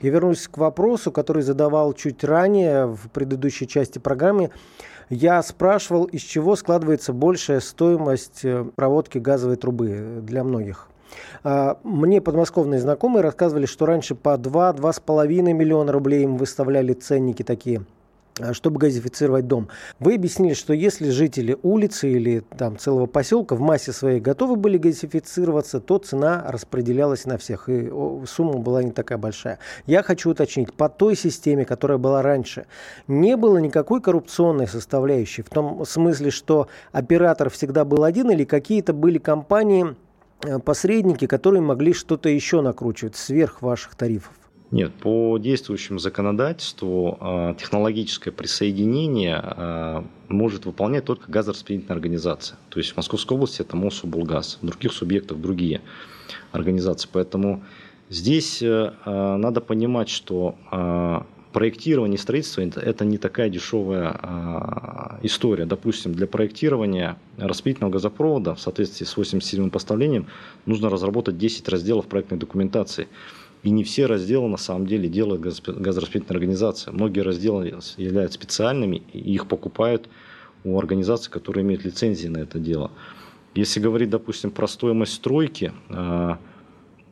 Я 0.00 0.10
вернусь 0.10 0.46
к 0.46 0.58
вопросу, 0.58 1.10
который 1.10 1.42
задавал 1.42 1.92
чуть 1.92 2.22
ранее 2.22 2.86
в 2.86 3.10
предыдущей 3.10 3.66
части 3.66 3.98
программы. 3.98 4.50
Я 5.10 5.42
спрашивал, 5.42 6.04
из 6.04 6.22
чего 6.22 6.54
складывается 6.54 7.12
большая 7.12 7.60
стоимость 7.60 8.44
э, 8.44 8.64
проводки 8.76 9.18
газовой 9.18 9.56
трубы 9.56 10.20
для 10.22 10.44
многих. 10.44 10.88
А, 11.42 11.78
мне 11.82 12.20
подмосковные 12.20 12.80
знакомые 12.80 13.22
рассказывали, 13.22 13.66
что 13.66 13.86
раньше 13.86 14.14
по 14.14 14.36
2-2,5 14.36 15.52
миллиона 15.52 15.92
рублей 15.92 16.24
им 16.24 16.36
выставляли 16.36 16.92
ценники 16.92 17.42
такие 17.42 17.80
а, 17.80 17.84
чтобы 18.52 18.78
газифицировать 18.78 19.46
дом. 19.46 19.68
Вы 19.98 20.14
объяснили, 20.14 20.54
что 20.54 20.72
если 20.72 21.10
жители 21.10 21.56
улицы 21.62 22.10
или 22.10 22.40
там 22.56 22.78
целого 22.78 23.06
поселка 23.06 23.54
в 23.54 23.60
массе 23.60 23.92
своей 23.92 24.20
готовы 24.20 24.56
были 24.56 24.78
газифицироваться, 24.78 25.80
то 25.80 25.98
цена 25.98 26.44
распределялась 26.48 27.24
на 27.24 27.38
всех, 27.38 27.68
и 27.68 27.90
сумма 28.26 28.58
была 28.58 28.82
не 28.82 28.90
такая 28.90 29.18
большая. 29.18 29.58
Я 29.86 30.02
хочу 30.02 30.30
уточнить, 30.30 30.72
по 30.72 30.88
той 30.88 31.16
системе, 31.16 31.64
которая 31.64 31.98
была 31.98 32.22
раньше, 32.22 32.66
не 33.06 33.36
было 33.36 33.58
никакой 33.58 34.00
коррупционной 34.00 34.68
составляющей, 34.68 35.42
в 35.42 35.50
том 35.50 35.84
смысле, 35.84 36.30
что 36.30 36.68
оператор 36.92 37.50
всегда 37.50 37.84
был 37.84 38.04
один 38.04 38.30
или 38.30 38.44
какие-то 38.44 38.92
были 38.92 39.18
компании, 39.18 39.96
посредники, 40.64 41.26
которые 41.26 41.62
могли 41.62 41.92
что-то 41.92 42.28
еще 42.28 42.60
накручивать 42.60 43.16
сверх 43.16 43.62
ваших 43.62 43.96
тарифов? 43.96 44.32
Нет, 44.70 44.92
по 44.94 45.38
действующему 45.38 45.98
законодательству 45.98 47.16
а, 47.20 47.54
технологическое 47.54 48.32
присоединение 48.32 49.40
а, 49.42 50.04
может 50.28 50.66
выполнять 50.66 51.06
только 51.06 51.32
газораспределительная 51.32 51.96
организация. 51.96 52.58
То 52.68 52.78
есть 52.78 52.92
в 52.92 52.96
Московской 52.98 53.34
области 53.34 53.62
это 53.62 53.76
МОСУБЛГАЗ, 53.76 54.58
в 54.60 54.66
других 54.66 54.92
субъектах 54.92 55.38
другие 55.38 55.80
организации. 56.52 57.08
Поэтому 57.10 57.64
здесь 58.10 58.60
э, 58.60 58.92
а, 59.06 59.38
надо 59.38 59.62
понимать, 59.62 60.10
что 60.10 60.56
проектирование 61.54 62.16
и 62.16 62.20
строительство– 62.20 62.60
это 62.60 63.06
не 63.06 63.16
такая 63.16 63.48
дешевая 63.48 65.18
история. 65.22 65.64
Допустим, 65.64 66.12
для 66.12 66.26
проектирования 66.26 67.16
распределительного 67.38 67.92
газопровода 67.92 68.54
в 68.54 68.60
соответствии 68.60 69.06
с 69.06 69.16
87-м 69.16 69.70
постановлением 69.70 70.26
нужно 70.66 70.90
разработать 70.90 71.38
10 71.38 71.66
разделов 71.70 72.06
проектной 72.06 72.36
документации– 72.38 73.08
и 73.68 73.70
не 73.70 73.84
все 73.84 74.06
разделы 74.06 74.48
на 74.48 74.56
самом 74.56 74.86
деле 74.86 75.10
делает 75.10 75.42
газораспределительная 75.42 76.38
организация. 76.38 76.90
Многие 76.90 77.20
разделы 77.20 77.66
являются 77.98 78.38
специальными, 78.38 79.02
и 79.12 79.18
их 79.18 79.46
покупают 79.46 80.08
у 80.64 80.78
организаций, 80.78 81.30
которые 81.30 81.64
имеют 81.64 81.84
лицензии 81.84 82.28
на 82.28 82.38
это 82.38 82.58
дело. 82.58 82.90
Если 83.54 83.78
говорить, 83.78 84.08
допустим, 84.08 84.52
про 84.52 84.66
стоимость 84.66 85.12
стройки, 85.12 85.74
а, 85.90 86.38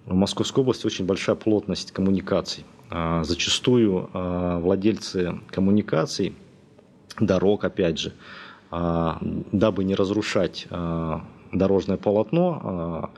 в 0.07 0.15
Московской 0.15 0.63
области 0.63 0.87
очень 0.87 1.05
большая 1.05 1.37
плотность 1.37 1.93
коммуникаций. 1.93 2.65
А, 2.89 3.23
зачастую 3.23 4.09
а, 4.15 4.59
владельцы 4.59 5.39
коммуникаций, 5.51 6.35
дорог, 7.21 7.65
опять 7.65 7.99
же, 7.99 8.13
дабы 8.71 9.85
не 9.85 9.95
разрушать 9.95 10.67
дорожное 11.53 11.97
полотно, 11.97 13.11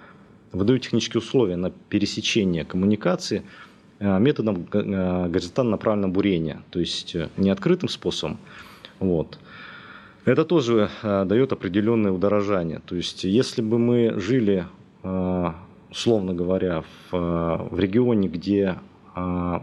выдают 0.52 0.82
технические 0.82 1.20
условия 1.20 1.56
на 1.56 1.70
пересечение 1.70 2.64
коммуникации 2.64 3.42
э, 3.98 4.18
методом 4.18 4.66
э, 4.72 5.28
горизонтально 5.28 5.72
направленного 5.72 6.10
бурения, 6.10 6.62
то 6.70 6.80
есть 6.80 7.14
э, 7.14 7.28
не 7.36 7.50
открытым 7.50 7.88
способом. 7.88 8.38
Вот. 8.98 9.38
Это 10.24 10.44
тоже 10.44 10.90
дает 11.02 11.52
определенное 11.52 12.12
удорожание. 12.12 12.82
То 12.84 12.96
есть 12.96 13.24
если 13.24 13.62
бы 13.62 13.78
мы 13.78 14.20
жили, 14.20 14.66
условно 15.90 16.34
говоря, 16.34 16.84
в, 17.10 17.78
регионе, 17.78 18.28
где, 18.28 18.76
ну, 19.14 19.62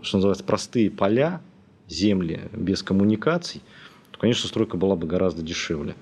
что 0.00 0.16
называется, 0.16 0.44
простые 0.44 0.90
поля, 0.90 1.42
земли 1.88 2.42
без 2.52 2.82
коммуникаций, 2.82 3.60
то, 4.12 4.18
конечно, 4.18 4.48
стройка 4.48 4.78
была 4.78 4.96
бы 4.96 5.06
гораздо 5.06 5.42
дешевле. 5.42 5.94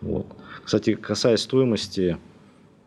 Вот. 0.00 0.26
Кстати, 0.62 0.94
касаясь 0.94 1.40
стоимости, 1.40 2.18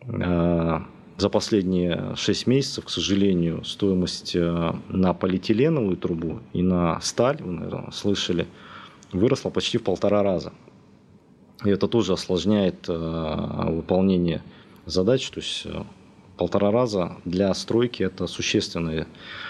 за 0.08 1.30
последние 1.30 2.16
6 2.16 2.48
месяцев, 2.48 2.86
к 2.86 2.90
сожалению, 2.90 3.64
стоимость 3.66 4.36
э, 4.36 4.74
на 4.90 5.14
полиэтиленовую 5.14 5.98
трубу 5.98 6.42
и 6.54 6.62
на 6.62 7.02
сталь, 7.02 7.38
вы, 7.42 7.54
наверное, 7.54 7.92
слышали, 7.92 8.48
выросла 9.12 9.50
почти 9.50 9.80
в 9.80 9.84
полтора 9.84 10.22
раза. 10.22 10.54
И 11.66 11.70
это 11.70 11.88
тоже 11.88 12.14
осложняет 12.14 12.88
э, 12.88 13.66
выполнение 13.72 14.44
задач. 14.86 15.28
То 15.32 15.40
есть 15.40 15.66
полтора 16.38 16.72
раза 16.72 17.18
для 17.26 17.54
стройки 17.56 18.04
это 18.04 18.28
существенно. 18.28 19.08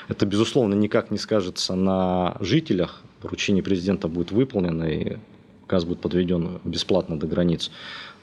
Это, 0.07 0.25
безусловно, 0.25 0.73
никак 0.73 1.11
не 1.11 1.17
скажется 1.17 1.75
на 1.75 2.37
жителях. 2.39 3.03
Поручение 3.21 3.61
президента 3.61 4.07
будет 4.07 4.31
выполнено, 4.31 4.85
и 4.85 5.17
газ 5.67 5.83
будет 5.83 5.99
подведен 5.99 6.61
бесплатно 6.63 7.19
до 7.19 7.27
границ. 7.27 7.71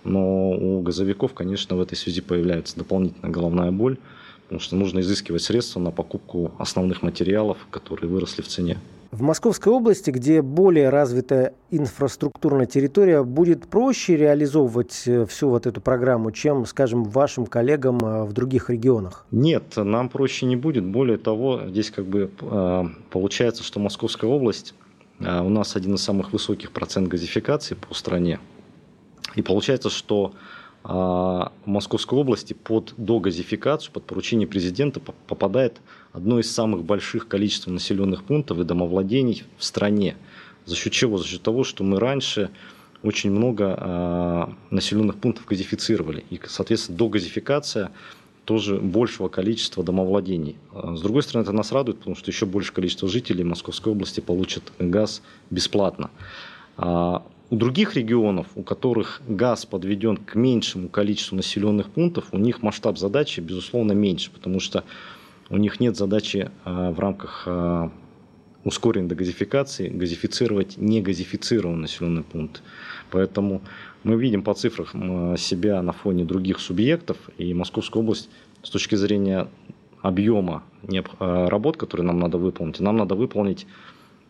Но 0.05 0.51
у 0.51 0.81
газовиков, 0.81 1.35
конечно, 1.35 1.77
в 1.77 1.81
этой 1.81 1.97
связи 1.97 2.21
появляется 2.21 2.77
дополнительная 2.77 3.31
головная 3.31 3.73
боль, 3.73 3.99
потому 4.45 4.61
что 4.61 4.77
нужно 4.77 5.01
изыскивать 5.01 5.43
средства 5.43 5.81
на 5.81 5.91
покупку 5.91 6.53
основных 6.59 7.03
материалов, 7.03 7.59
которые 7.71 8.11
выросли 8.11 8.43
в 8.43 8.49
цене. 8.49 8.79
В 9.15 9.23
Московской 9.23 9.73
области, 9.73 10.11
где 10.11 10.43
более 10.43 10.89
развитая 10.89 11.55
инфраструктурная 11.71 12.67
территория, 12.67 13.23
будет 13.23 13.69
проще 13.69 14.17
реализовывать 14.17 15.05
э, 15.07 15.25
всю 15.27 15.51
вот 15.51 15.69
эту 15.69 15.81
программу, 15.81 16.33
чем, 16.33 16.67
скажем, 16.67 17.05
вашим 17.05 17.47
коллегам 17.47 18.01
э, 18.01 18.25
в 18.25 18.33
других 18.33 18.71
регионах? 18.71 19.25
Нет, 19.31 19.77
нам 19.77 20.09
проще 20.09 20.47
не 20.47 20.57
будет. 20.57 20.85
Более 20.85 21.17
того, 21.17 21.61
здесь 21.69 21.93
как 21.93 22.07
бы 22.07 22.29
э, 22.41 22.85
получается, 23.13 23.63
что 23.63 23.79
Московская 23.79 24.27
область 24.27 24.75
у 25.21 25.49
нас 25.49 25.77
один 25.77 25.95
из 25.95 26.03
самых 26.03 26.33
высоких 26.33 26.73
процент 26.73 27.07
газификации 27.07 27.77
по 27.77 27.95
стране. 27.95 28.41
И 29.35 29.43
получается, 29.43 29.91
что 29.91 30.35
а, 30.85 31.53
в 31.65 31.69
Московской 31.69 32.19
области 32.19 32.53
под 32.53 32.93
догазификацию, 32.99 33.93
под 33.93 34.05
поручение 34.05 34.47
президента 34.47 35.01
попадает 35.01 35.81
одно 36.13 36.39
из 36.39 36.51
самых 36.51 36.85
больших 36.85 37.27
количеств 37.27 37.67
населенных 37.67 38.25
пунктов 38.25 38.59
и 38.61 38.65
домовладений 38.65 39.45
в 39.57 39.65
стране. 39.65 40.17
За 40.67 40.77
счет 40.77 40.93
чего? 40.93 41.17
За 41.17 41.27
счет 41.27 41.43
того, 41.43 41.65
что 41.65 41.85
мы 41.85 41.99
раньше 41.99 42.51
очень 43.03 43.31
много 43.31 43.77
э, 43.79 44.47
населенных 44.71 45.17
пунктов 45.17 45.47
газифицировали. 45.47 46.25
И, 46.31 46.41
соответственно, 46.47 46.99
догазификация 46.99 47.91
тоже 48.45 48.79
большего 48.79 49.29
количества 49.29 49.83
домовладений. 49.83 50.57
А, 50.73 50.97
с 50.97 51.01
другой 51.01 51.23
стороны, 51.23 51.45
это 51.45 51.53
нас 51.53 51.73
радует, 51.73 51.99
потому 51.99 52.15
что 52.15 52.31
еще 52.31 52.45
большее 52.45 52.75
количество 52.75 53.09
жителей 53.09 53.43
Московской 53.43 53.93
области 53.93 54.21
получат 54.21 54.73
газ 54.79 55.23
бесплатно. 55.51 56.11
У 57.51 57.57
других 57.57 57.95
регионов, 57.95 58.47
у 58.55 58.63
которых 58.63 59.21
газ 59.29 59.67
подведен 59.67 60.17
к 60.17 60.35
меньшему 60.35 60.89
количеству 60.89 61.37
населенных 61.37 61.91
пунктов, 61.91 62.29
у 62.33 62.39
них 62.39 62.63
масштаб 62.63 62.97
задачи, 62.99 63.41
безусловно, 63.41 63.93
меньше, 63.93 64.31
потому 64.31 64.61
что 64.61 64.83
у 65.51 65.59
них 65.59 65.79
нет 65.79 65.95
задачи 65.95 66.51
а, 66.65 66.91
в 66.91 66.99
рамках 66.99 67.45
а, 67.47 67.91
ускоренной 68.65 69.11
дегазификации 69.11 69.89
газифицировать 69.89 70.79
негазифицированные 70.79 71.83
населенные 71.83 72.25
пункты. 72.25 72.61
Поэтому 73.11 73.61
мы 74.05 74.17
видим 74.17 74.43
по 74.43 74.55
цифрах 74.55 74.93
себя 75.39 75.83
на 75.83 75.93
фоне 75.93 76.25
других 76.25 76.61
субъектов, 76.61 77.19
и 77.37 77.53
Московская 77.53 77.99
область 77.99 78.31
с 78.63 78.71
точки 78.71 78.95
зрения 78.95 79.49
объема 80.01 80.63
а, 81.21 81.51
работ, 81.51 81.77
которые 81.77 82.07
нам 82.07 82.21
надо 82.21 82.39
выполнить, 82.39 82.81
нам 82.81 82.97
надо 82.97 83.15
выполнить 83.15 83.67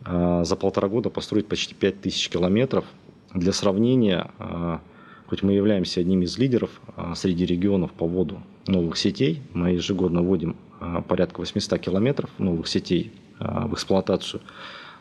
за 0.07 0.57
полтора 0.57 0.89
года 0.89 1.09
построить 1.09 1.47
почти 1.47 1.75
5000 1.75 2.29
километров 2.29 2.85
для 3.35 3.53
сравнения, 3.53 4.31
а, 4.39 4.81
хоть 5.27 5.43
мы 5.43 5.53
являемся 5.53 6.01
одним 6.01 6.23
из 6.23 6.39
лидеров 6.39 6.81
а, 6.97 7.15
среди 7.15 7.45
регионов 7.45 7.93
по 7.93 8.07
вводу 8.07 8.41
новых 8.67 8.97
сетей, 8.97 9.43
мы 9.53 9.71
ежегодно 9.71 10.23
вводим 10.23 10.57
а, 10.81 11.03
порядка 11.03 11.41
800 11.41 11.81
километров 11.81 12.31
новых 12.39 12.69
сетей 12.69 13.13
в 13.41 13.75
эксплуатацию, 13.75 14.43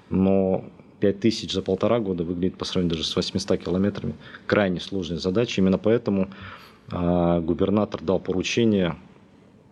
но 0.09 0.65
5000 0.99 1.51
за 1.51 1.61
полтора 1.61 1.99
года 1.99 2.23
выглядит 2.23 2.57
по 2.57 2.65
сравнению 2.65 2.97
даже 2.97 3.07
с 3.07 3.15
800 3.15 3.59
километрами 3.63 4.15
крайне 4.47 4.79
сложной 4.79 5.19
задачей. 5.19 5.61
Именно 5.61 5.77
поэтому 5.77 6.29
губернатор 6.89 8.01
дал 8.01 8.19
поручение 8.19 8.95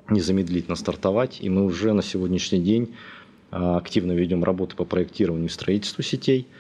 незамедлительно 0.10 0.76
стартовать, 0.76 1.40
и 1.42 1.50
мы 1.50 1.66
уже 1.66 1.94
на 1.94 2.04
сегодняшний 2.04 2.60
день 2.60 2.94
активно 3.50 4.12
ведем 4.12 4.44
работы 4.44 4.76
по 4.76 4.86
проектированию 4.86 5.48
и 5.48 5.52
строительству 5.52 6.04
сетей– 6.04 6.48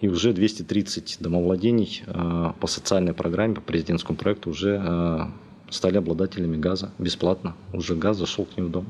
и 0.00 0.08
уже 0.08 0.32
230 0.32 1.18
домовладений 1.20 2.02
а, 2.06 2.54
по 2.60 2.66
социальной 2.66 3.14
программе, 3.14 3.54
по 3.54 3.60
президентскому 3.62 4.18
проекту 4.18 4.50
уже 4.50 4.78
а, 4.78 5.30
стали 5.70 5.96
обладателями 5.96 6.58
газа 6.58 6.90
бесплатно. 6.98 7.54
Уже 7.72 7.94
газ 7.94 8.18
зашел 8.18 8.44
к 8.44 8.56
ним 8.56 8.66
в 8.66 8.70
дом. 8.70 8.86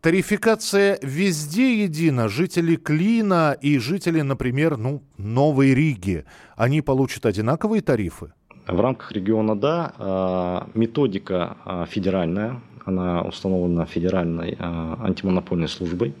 Тарификация 0.00 0.98
везде 1.02 1.82
едина. 1.82 2.28
Жители 2.28 2.76
Клина 2.76 3.56
и 3.60 3.78
жители, 3.78 4.22
например, 4.22 4.76
ну, 4.78 5.02
Новой 5.18 5.74
Риги, 5.74 6.24
они 6.56 6.80
получат 6.80 7.26
одинаковые 7.26 7.82
тарифы? 7.82 8.32
В 8.66 8.80
рамках 8.80 9.12
региона 9.12 9.56
«да». 9.56 10.66
Методика 10.74 11.86
федеральная, 11.90 12.60
она 12.84 13.22
установлена 13.22 13.86
федеральной 13.86 14.56
антимонопольной 14.60 15.68
службой. 15.68 16.14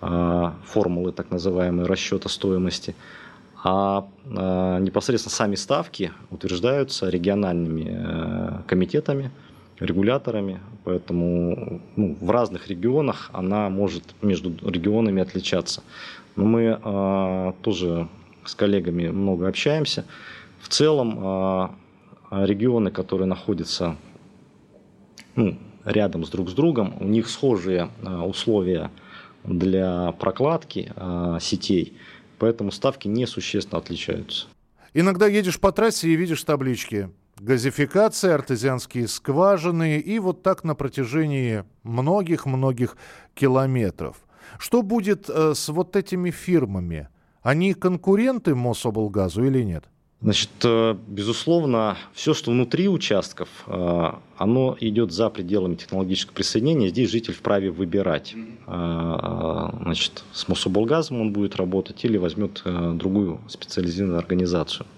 А, 0.00 0.54
формулы 0.64 1.12
так 1.12 1.30
называемые 1.30 1.86
расчета 1.86 2.28
стоимости, 2.28 2.94
а, 3.64 4.06
а 4.26 4.78
непосредственно 4.78 5.34
сами 5.34 5.54
ставки 5.54 6.12
утверждаются 6.30 7.08
региональными 7.08 7.86
э, 7.88 8.62
комитетами, 8.66 9.30
регуляторами, 9.80 10.60
поэтому 10.84 11.80
ну, 11.96 12.16
в 12.20 12.30
разных 12.30 12.68
регионах 12.68 13.30
она 13.32 13.70
может 13.70 14.02
между 14.20 14.50
регионами 14.68 15.22
отличаться. 15.22 15.82
Но 16.36 16.44
мы 16.44 16.78
э, 16.82 17.52
тоже 17.62 18.08
с 18.44 18.54
коллегами 18.54 19.08
много 19.08 19.48
общаемся. 19.48 20.04
В 20.60 20.68
целом 20.68 21.70
регионы, 22.30 22.90
которые 22.90 23.26
находятся 23.26 23.96
ну, 25.36 25.56
рядом 25.84 26.24
с 26.24 26.28
друг 26.28 26.50
с 26.50 26.52
другом, 26.52 26.94
у 27.00 27.04
них 27.04 27.28
схожие 27.28 27.88
условия 28.24 28.90
для 29.46 30.12
прокладки 30.12 30.92
э, 30.94 31.38
сетей, 31.40 31.96
поэтому 32.38 32.70
ставки 32.70 33.08
несущественно 33.08 33.78
отличаются. 33.78 34.46
Иногда 34.94 35.26
едешь 35.26 35.60
по 35.60 35.72
трассе 35.72 36.08
и 36.08 36.16
видишь 36.16 36.42
таблички. 36.42 37.10
газификация, 37.38 38.34
артезианские 38.34 39.08
скважины 39.08 39.98
и 39.98 40.18
вот 40.18 40.42
так 40.42 40.64
на 40.64 40.74
протяжении 40.74 41.64
многих-многих 41.82 42.96
километров. 43.34 44.16
Что 44.58 44.82
будет 44.82 45.28
э, 45.28 45.54
с 45.54 45.68
вот 45.68 45.96
этими 45.96 46.30
фирмами? 46.30 47.08
Они 47.42 47.74
конкуренты 47.74 48.54
Мособлгазу 48.54 49.44
или 49.44 49.62
нет? 49.62 49.84
Значит, 50.26 50.50
э, 50.64 50.96
безусловно, 51.06 51.96
все, 52.12 52.34
что 52.34 52.50
внутри 52.50 52.88
участков, 52.88 53.48
э, 53.68 54.10
оно 54.36 54.76
идет 54.80 55.12
за 55.12 55.30
пределами 55.30 55.76
технологического 55.76 56.34
присоединения. 56.34 56.88
Здесь 56.88 57.12
житель 57.12 57.32
вправе 57.32 57.70
выбирать. 57.70 58.34
Э, 58.66 59.68
значит, 59.82 60.24
с 60.32 60.48
Мособлгазом 60.48 61.20
он 61.20 61.32
будет 61.32 61.54
работать 61.54 62.04
или 62.04 62.16
возьмет 62.16 62.60
другую 62.64 63.38
специализированную 63.46 64.18
организацию. 64.18 64.88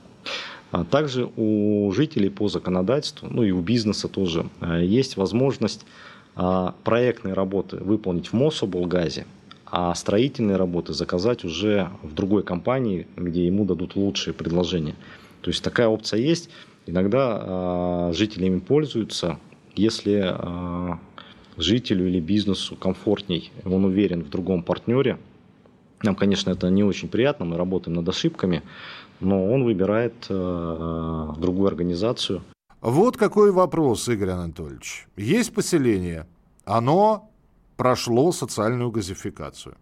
А 0.71 0.87
также 0.87 1.31
у 1.37 1.93
жителей 1.93 2.31
по 2.31 2.49
законодательству, 2.49 3.29
ну 3.31 3.43
и 3.43 3.51
у 3.51 3.61
бизнеса 3.61 4.09
тоже, 4.09 4.47
есть 4.81 5.19
возможность 5.19 5.85
проектные 6.85 7.35
работы 7.35 7.77
выполнить 7.77 8.29
в 8.29 8.33
Мособлгазе, 8.33 9.27
а 9.71 9.95
строительные 9.95 10.57
работы 10.57 10.93
заказать 10.93 11.45
уже 11.45 11.91
в 12.03 12.15
другой 12.15 12.43
компании, 12.43 13.07
где 13.17 13.47
ему 13.47 13.65
дадут 13.65 13.97
лучшие 13.97 14.35
предложения. 14.35 14.97
То 15.43 15.51
есть 15.51 15.63
такая 15.63 15.89
опция 15.89 16.21
есть. 16.21 16.51
Иногда 16.87 18.09
э, 18.11 18.13
жители 18.15 18.59
пользуются, 18.61 19.39
если 19.75 20.35
э, 20.35 20.97
жителю 21.59 22.09
или 22.09 22.21
бизнесу 22.21 22.77
комфортней, 22.77 23.53
он 23.65 23.85
уверен 23.85 24.25
в 24.25 24.31
другом 24.31 24.63
партнере. 24.63 25.19
Нам, 26.03 26.15
конечно, 26.15 26.51
это 26.51 26.71
не 26.71 26.85
очень 26.85 27.09
приятно, 27.09 27.45
мы 27.45 27.57
работаем 27.57 27.97
над 27.97 28.09
ошибками, 28.09 28.63
но 29.21 29.53
он 29.53 29.65
выбирает 29.65 30.15
э, 30.29 31.29
другую 31.39 31.69
организацию. 31.69 32.43
Вот 32.81 33.17
какой 33.17 33.51
вопрос, 33.51 34.09
Игорь 34.09 34.31
Анатольевич. 34.31 35.09
Есть 35.17 35.53
поселение, 35.53 36.27
оно 36.65 37.28
прошло 37.79 38.33
социальную 38.33 38.91
газификацию. 38.91 39.77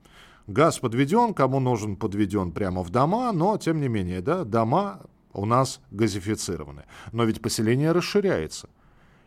Газ 0.46 0.78
подведен, 0.78 1.34
кому 1.34 1.58
нужен, 1.58 1.96
подведен 1.96 2.52
прямо 2.52 2.82
в 2.82 2.90
дома, 2.90 3.32
но 3.32 3.56
тем 3.58 3.80
не 3.80 3.88
менее, 3.88 4.20
да, 4.20 4.44
дома 4.44 5.00
у 5.32 5.46
нас 5.46 5.80
газифицированы. 5.90 6.84
Но 7.12 7.24
ведь 7.24 7.40
поселение 7.42 7.92
расширяется. 7.92 8.68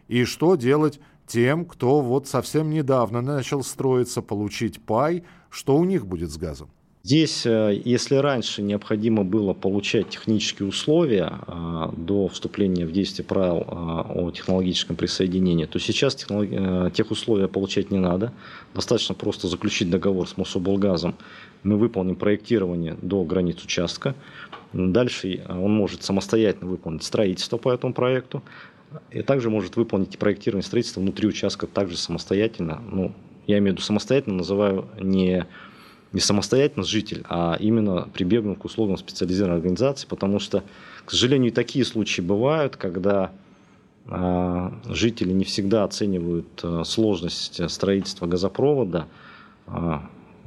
И 0.08 0.24
что 0.24 0.56
делать 0.56 1.02
тем, 1.28 1.66
кто 1.66 2.02
вот 2.02 2.28
совсем 2.28 2.70
недавно 2.70 3.22
начал 3.22 3.64
строиться, 3.64 4.22
получить 4.22 4.82
пай, 4.86 5.24
что 5.50 5.76
у 5.76 5.84
них 5.84 6.06
будет 6.06 6.32
с 6.32 6.38
газом? 6.38 6.70
Здесь, 7.02 7.46
э, 7.46 7.82
если 7.86 8.16
раньше 8.16 8.62
необходимо 8.62 9.24
было 9.24 9.54
получать 9.54 10.10
технические 10.10 10.68
условия 10.68 11.40
э, 11.48 11.92
до 11.96 12.28
вступления 12.28 12.86
в 12.86 12.92
действие 12.92 13.26
правил 13.26 13.62
э, 13.62 14.20
о 14.20 14.32
технологическом 14.32 14.98
присоединении, 14.98 15.66
то 15.66 15.80
сейчас 15.80 16.16
тех 16.16 17.12
условия 17.12 17.48
получать 17.48 17.90
не 17.90 18.00
надо. 18.00 18.34
Достаточно 18.76 19.16
просто 19.16 19.48
заключить 19.48 19.90
договор 19.90 20.28
с 20.28 20.36
Мособлгазом. 20.36 21.16
Мы 21.64 21.78
выполним 21.78 22.18
проектирование 22.18 22.98
до 23.02 23.24
границ 23.24 23.64
участка. 23.64 24.14
Дальше 24.74 25.42
он 25.48 25.74
может 25.74 26.04
самостоятельно 26.04 26.70
выполнить 26.70 27.04
строительство 27.04 27.58
по 27.58 27.72
этому 27.72 27.94
проекту. 27.94 28.44
И 29.12 29.22
также 29.22 29.50
может 29.50 29.78
выполнить 29.78 30.18
проектирование 30.18 30.66
строительства 30.66 31.00
внутри 31.00 31.28
участка 31.28 31.66
также 31.66 31.96
самостоятельно. 31.98 32.82
Ну, 32.92 33.14
я 33.48 33.58
имею 33.60 33.72
в 33.72 33.78
виду 33.78 33.82
самостоятельно, 33.84 34.38
называю 34.38 34.88
не 35.00 35.46
не 36.12 36.20
самостоятельно 36.20 36.84
житель, 36.84 37.24
а 37.30 37.56
именно 37.60 38.10
прибегнув 38.14 38.58
к 38.58 38.66
услугам 38.66 38.98
специализированной 38.98 39.58
организации, 39.58 40.08
потому 40.08 40.40
что, 40.40 40.64
к 41.06 41.12
сожалению, 41.12 41.52
такие 41.52 41.86
случаи 41.86 42.22
бывают, 42.22 42.78
когда 42.78 43.32
э, 44.06 44.72
жители 44.86 45.32
не 45.32 45.46
всегда 45.46 45.84
оценивают 45.84 46.48
э, 46.64 46.84
сложность 46.86 47.70
строительства 47.70 48.26
газопровода, 48.26 49.08
э, 49.68 50.00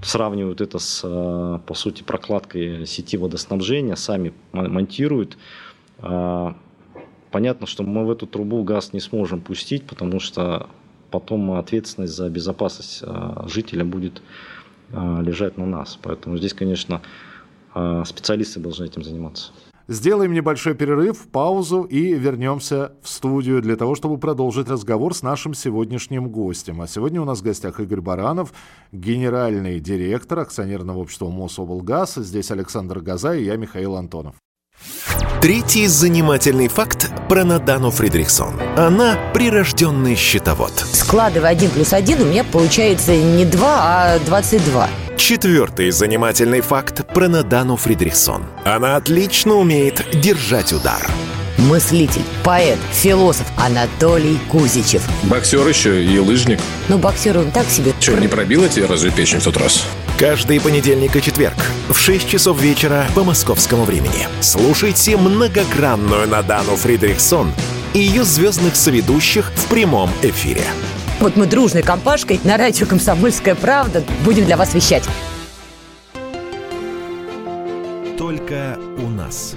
сравнивают 0.02 0.60
это 0.60 0.80
с, 0.80 1.02
э, 1.04 1.58
по 1.64 1.74
сути, 1.74 2.02
прокладкой 2.02 2.84
сети 2.86 3.16
водоснабжения, 3.16 3.94
сами 3.94 4.34
монтируют. 4.52 5.38
Э, 5.98 6.54
понятно, 7.30 7.68
что 7.68 7.84
мы 7.84 8.04
в 8.04 8.10
эту 8.10 8.26
трубу 8.26 8.64
газ 8.64 8.92
не 8.92 9.00
сможем 9.00 9.40
пустить, 9.40 9.84
потому 9.84 10.18
что 10.18 10.68
потом 11.12 11.52
ответственность 11.52 12.14
за 12.14 12.28
безопасность 12.30 13.00
э, 13.02 13.44
жителя 13.46 13.84
будет 13.84 14.22
а, 14.22 14.61
лежать 14.92 15.58
на 15.58 15.66
нас. 15.66 15.98
Поэтому 16.02 16.36
здесь, 16.36 16.54
конечно, 16.54 17.00
а, 17.74 18.04
специалисты 18.04 18.60
должны 18.60 18.84
этим 18.84 19.02
заниматься. 19.02 19.52
Сделаем 19.88 20.32
небольшой 20.32 20.74
перерыв, 20.74 21.26
паузу 21.28 21.82
и 21.82 22.14
вернемся 22.14 22.92
в 23.02 23.08
студию 23.08 23.60
для 23.60 23.76
того, 23.76 23.94
чтобы 23.96 24.16
продолжить 24.16 24.68
разговор 24.68 25.12
с 25.12 25.22
нашим 25.22 25.54
сегодняшним 25.54 26.30
гостем. 26.30 26.80
А 26.80 26.86
сегодня 26.86 27.20
у 27.20 27.24
нас 27.24 27.40
в 27.40 27.42
гостях 27.42 27.80
Игорь 27.80 28.00
Баранов, 28.00 28.52
генеральный 28.92 29.80
директор 29.80 30.38
акционерного 30.38 30.98
общества 30.98 31.28
Мособлгаз. 31.28 32.14
Здесь 32.14 32.50
Александр 32.52 33.00
Газа 33.00 33.34
и 33.34 33.44
я, 33.44 33.56
Михаил 33.56 33.96
Антонов. 33.96 34.36
Третий 35.40 35.88
занимательный 35.88 36.68
факт 36.68 37.10
про 37.28 37.44
Надану 37.44 37.90
Фридрихсон. 37.90 38.60
Она 38.76 39.18
прирожденный 39.34 40.14
счетовод. 40.14 40.72
Складывая 40.92 41.50
один 41.50 41.70
плюс 41.70 41.92
один, 41.92 42.22
у 42.22 42.24
меня 42.26 42.44
получается 42.44 43.16
не 43.16 43.44
2, 43.44 43.58
а 43.68 44.18
22. 44.20 44.88
Четвертый 45.16 45.90
занимательный 45.90 46.60
факт 46.60 47.06
про 47.12 47.28
Надану 47.28 47.76
Фридрихсон. 47.76 48.44
Она 48.64 48.96
отлично 48.96 49.54
умеет 49.54 50.04
держать 50.20 50.72
удар. 50.72 51.02
Мыслитель, 51.62 52.24
поэт, 52.42 52.78
философ 52.90 53.46
Анатолий 53.56 54.36
Кузичев. 54.50 55.02
Боксер 55.22 55.66
еще 55.68 56.04
и 56.04 56.18
лыжник. 56.18 56.58
Ну, 56.88 56.98
боксер 56.98 57.38
он 57.38 57.52
так 57.52 57.68
себе. 57.68 57.92
Че, 58.00 58.16
не 58.16 58.26
пробила 58.26 58.68
тебе 58.68 58.86
разве 58.86 59.12
печень 59.12 59.38
в 59.38 59.44
тот 59.44 59.58
раз? 59.58 59.86
Каждый 60.18 60.60
понедельник 60.60 61.14
и 61.14 61.22
четверг 61.22 61.54
в 61.88 61.96
6 61.96 62.28
часов 62.28 62.60
вечера 62.60 63.06
по 63.14 63.22
московскому 63.22 63.84
времени. 63.84 64.26
Слушайте 64.40 65.16
многогранную 65.16 66.26
Надану 66.26 66.74
Фридрихсон 66.74 67.52
и 67.94 68.00
ее 68.00 68.24
звездных 68.24 68.74
соведущих 68.74 69.52
в 69.54 69.66
прямом 69.66 70.10
эфире. 70.22 70.64
Вот 71.20 71.36
мы 71.36 71.46
дружной 71.46 71.84
компашкой 71.84 72.40
на 72.42 72.56
радио 72.56 72.86
«Комсомольская 72.86 73.54
правда» 73.54 74.02
будем 74.24 74.46
для 74.46 74.56
вас 74.56 74.74
вещать. 74.74 75.04
Только 78.18 78.78
у 78.98 79.08
нас. 79.08 79.54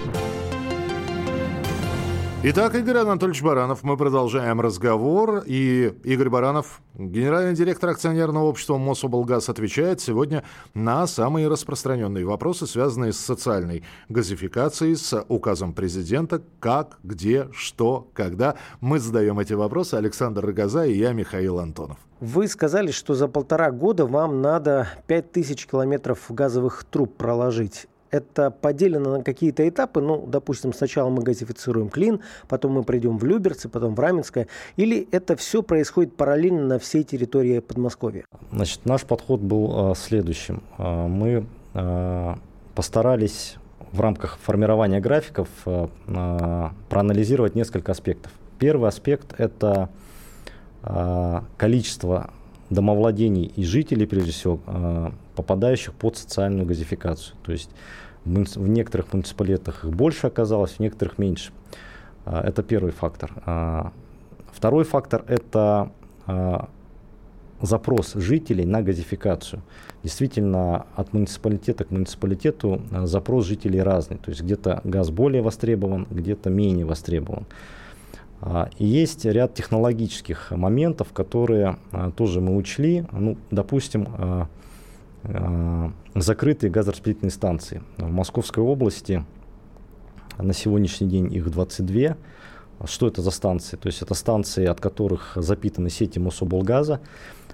Итак, 2.47 2.75
Игорь 2.75 2.97
Анатольевич 2.97 3.41
Баранов, 3.41 3.81
мы 3.81 3.97
продолжаем 3.97 4.61
разговор. 4.61 5.41
И 5.47 5.95
Игорь 6.03 6.29
Баранов, 6.29 6.79
генеральный 6.93 7.55
директор 7.55 7.89
акционерного 7.89 8.43
общества 8.43 8.77
Мособлгаз, 8.77 9.49
отвечает 9.49 9.99
сегодня 9.99 10.43
на 10.75 11.07
самые 11.07 11.47
распространенные 11.47 12.23
вопросы, 12.23 12.67
связанные 12.67 13.13
с 13.13 13.17
социальной 13.17 13.83
газификацией, 14.09 14.95
с 14.95 15.25
указом 15.27 15.73
президента, 15.73 16.43
как, 16.59 16.99
где, 17.01 17.49
что, 17.51 18.07
когда. 18.13 18.57
Мы 18.79 18.99
задаем 18.99 19.39
эти 19.39 19.53
вопросы. 19.53 19.95
Александр 19.95 20.45
Рогоза 20.45 20.85
и 20.85 20.95
я, 20.95 21.13
Михаил 21.13 21.57
Антонов. 21.57 21.97
Вы 22.19 22.47
сказали, 22.47 22.91
что 22.91 23.15
за 23.15 23.27
полтора 23.27 23.71
года 23.71 24.05
вам 24.05 24.43
надо 24.43 24.87
5000 25.07 25.65
километров 25.65 26.19
газовых 26.29 26.83
труб 26.83 27.17
проложить 27.17 27.87
это 28.15 28.51
поделено 28.51 29.17
на 29.17 29.23
какие-то 29.23 29.67
этапы. 29.67 30.01
Ну, 30.01 30.25
допустим, 30.25 30.73
сначала 30.73 31.09
мы 31.09 31.21
газифицируем 31.21 31.89
Клин, 31.89 32.21
потом 32.47 32.73
мы 32.73 32.83
придем 32.83 33.17
в 33.17 33.25
Люберцы, 33.25 33.69
потом 33.69 33.95
в 33.95 33.99
Раменское. 33.99 34.47
Или 34.77 35.07
это 35.11 35.35
все 35.35 35.61
происходит 35.61 36.15
параллельно 36.15 36.65
на 36.65 36.79
всей 36.79 37.03
территории 37.03 37.59
Подмосковья? 37.59 38.25
Значит, 38.51 38.85
наш 38.85 39.03
подход 39.03 39.41
был 39.41 39.91
э, 39.91 39.95
следующим. 39.95 40.63
Э, 40.77 41.07
мы 41.07 41.45
э, 41.73 42.35
постарались 42.73 43.55
в 43.91 43.99
рамках 44.01 44.37
формирования 44.41 44.99
графиков 44.99 45.47
проанализировать 46.89 47.55
несколько 47.55 47.93
аспектов. 47.93 48.31
Первый 48.59 48.89
аспект– 48.89 49.33
это 49.37 49.89
количество 51.57 52.31
домовладений 52.69 53.45
и 53.55 53.63
жителей, 53.63 54.05
прежде 54.05 54.31
всего, 54.31 54.59
попадающих 55.35 55.93
под 55.93 56.17
социальную 56.17 56.65
газификацию. 56.65 57.37
То 57.43 57.53
есть 57.53 57.69
в 58.25 58.67
некоторых 58.67 59.13
муниципалитетах 59.13 59.85
их 59.85 59.91
больше 59.91 60.27
оказалось, 60.27 60.73
в 60.73 60.79
некоторых 60.79 61.17
меньше. 61.17 61.51
А, 62.25 62.41
это 62.41 62.63
первый 62.63 62.91
фактор. 62.91 63.31
А, 63.45 63.91
второй 64.51 64.83
фактор– 64.83 65.23
это 65.27 65.91
а, 66.25 66.69
запрос 67.61 68.13
жителей 68.15 68.65
на 68.65 68.81
газификацию. 68.81 69.61
Действительно, 70.03 70.87
от 70.95 71.13
муниципалитета 71.13 71.85
к 71.85 71.91
муниципалитету 71.91 72.81
запрос 73.03 73.45
жителей 73.45 73.81
разный. 73.81 74.17
То 74.17 74.29
есть 74.31 74.41
где-то 74.41 74.81
газ 74.83 75.09
более 75.09 75.41
востребован, 75.41 76.07
где-то 76.09 76.49
менее 76.49 76.85
востребован. 76.85 77.45
И 78.77 78.85
есть 78.85 79.25
ряд 79.25 79.55
технологических 79.55 80.51
моментов, 80.51 81.13
которые 81.13 81.77
тоже 82.17 82.41
мы 82.41 82.55
учли. 82.55 83.05
Ну, 83.11 83.37
допустим, 83.49 84.47
закрытые 86.15 86.71
газораспределительные 86.71 87.31
станции. 87.31 87.81
В 87.97 88.09
Московской 88.09 88.63
области 88.63 89.25
на 90.37 90.53
сегодняшний 90.53 91.07
день 91.07 91.33
их 91.33 91.49
22. 91.49 92.17
Что 92.85 93.07
это 93.07 93.21
за 93.21 93.31
станции? 93.31 93.77
То 93.77 93.87
есть 93.87 94.01
это 94.01 94.13
станции, 94.13 94.65
от 94.65 94.81
которых 94.81 95.33
запитаны 95.35 95.89
сети 95.89 96.19
Мособлгаза, 96.19 96.99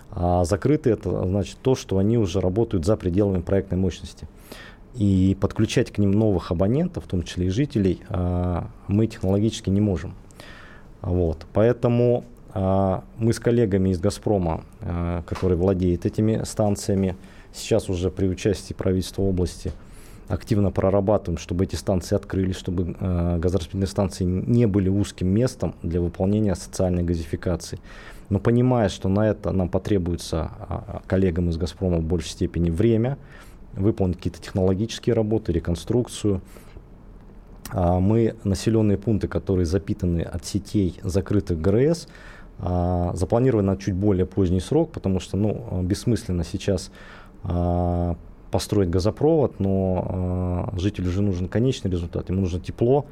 а 0.10 0.44
закрытые 0.44 0.94
это 0.94 1.26
значит 1.26 1.58
то, 1.62 1.76
что 1.76 1.98
они 1.98 2.18
уже 2.18 2.42
работают 2.42 2.86
за 2.86 2.98
пределами 2.98 3.42
проектной 3.42 3.78
мощности. 3.78 4.28
И 4.96 5.38
подключать 5.40 5.92
к 5.92 6.00
ним 6.00 6.12
новых 6.12 6.52
абонентов, 6.52 7.06
в 7.06 7.08
том 7.08 7.24
числе 7.24 7.48
и 7.48 7.50
жителей, 7.50 8.02
а, 8.10 8.68
мы 8.88 9.08
технологически 9.08 9.70
не 9.70 9.80
можем. 9.80 10.16
Вот. 11.02 11.46
Поэтому 11.54 12.26
а, 12.54 13.06
мы 13.18 13.32
с 13.32 13.40
коллегами 13.40 13.90
из 13.90 14.00
«Газпрома», 14.00 14.66
который 15.26 15.56
владеет 15.56 16.06
этими 16.06 16.44
станциями, 16.44 17.16
сейчас 17.54 17.90
уже 17.90 18.10
при 18.10 18.28
участии 18.28 18.74
правительства 18.74 19.24
области 19.24 19.72
активно 20.28 20.72
прорабатываем, 20.72 21.38
чтобы 21.38 21.66
эти 21.66 21.76
станции 21.76 22.16
открылись, 22.16 22.56
чтобы 22.56 22.96
э, 22.98 23.38
газораспределительные 23.38 23.88
станции 23.88 24.24
не 24.24 24.66
были 24.66 24.90
узким 24.90 25.28
местом 25.28 25.76
для 25.84 26.00
выполнения 26.00 26.56
социальной 26.56 27.04
газификации. 27.04 27.80
Но 28.30 28.40
понимая, 28.40 28.88
что 28.88 29.10
на 29.10 29.28
это 29.28 29.52
нам 29.52 29.68
потребуется 29.68 30.52
коллегам 31.06 31.50
из 31.50 31.58
«Газпрома» 31.58 31.98
в 31.98 32.04
большей 32.04 32.30
степени 32.30 32.70
время, 32.70 33.18
выполнить 33.74 34.18
какие-то 34.18 34.42
технологические 34.42 35.16
работы, 35.16 35.52
реконструкцию, 35.52 36.42
мы 37.74 38.36
населенные 38.44 38.98
пункты, 38.98 39.28
которые 39.28 39.66
запитаны 39.66 40.22
от 40.22 40.46
сетей 40.46 41.00
закрытых 41.04 41.60
ГРС, 41.60 42.08
а, 42.64 43.12
запланированы 43.16 43.72
на 43.72 43.78
чуть 43.78 43.96
более 43.96 44.26
поздний 44.26 44.60
срок, 44.60 44.92
потому 44.92 45.20
что 45.20 45.36
ну, 45.36 45.82
бессмысленно 45.82 46.44
сейчас 46.44 46.92
построить 48.52 48.90
газопровод, 48.90 49.60
но 49.60 50.70
э, 50.74 50.80
жителю 50.80 51.10
же 51.10 51.22
нужен 51.22 51.48
конечный 51.48 51.90
результат, 51.90 52.30
ему 52.30 52.42
нужно 52.42 52.60
тепло, 52.60 53.06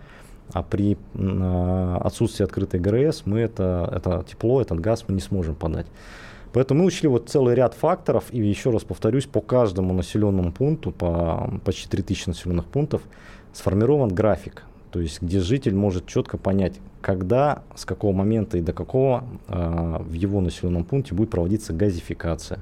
а 0.52 0.64
при 0.64 0.98
э, 1.14 1.98
отсутствии 2.02 2.44
открытой 2.44 2.80
ГРС 2.80 3.24
мы 3.26 3.40
это, 3.40 3.90
это 3.96 4.26
тепло, 4.30 4.62
этот 4.62 4.80
газ 4.80 5.06
мы 5.08 5.16
не 5.16 5.22
сможем 5.22 5.56
подать. 5.56 5.88
Поэтому 6.52 6.82
мы 6.82 6.88
учли 6.88 7.08
вот 7.08 7.30
целый 7.30 7.56
ряд 7.56 7.74
факторов, 7.76 8.26
и 8.32 8.40
еще 8.40 8.72
раз 8.72 8.84
повторюсь, 8.84 9.26
по 9.26 9.40
каждому 9.40 9.94
населенному 9.94 10.52
пункту, 10.52 10.92
по 10.92 11.50
почти 11.64 11.88
3000 11.88 12.30
населенных 12.30 12.66
пунктов, 12.66 13.02
сформирован 13.54 14.10
график, 14.10 14.64
то 14.92 15.00
есть 15.00 15.22
где 15.22 15.40
житель 15.40 15.76
может 15.76 16.08
четко 16.08 16.38
понять, 16.38 16.74
когда, 17.02 17.64
с 17.76 17.86
какого 17.86 18.12
момента 18.12 18.58
и 18.58 18.62
до 18.62 18.74
какого 18.74 19.24
э, 19.48 19.98
в 20.02 20.14
его 20.14 20.42
населенном 20.42 20.84
пункте 20.84 21.14
будет 21.14 21.30
проводиться 21.30 21.72
газификация. 21.72 22.60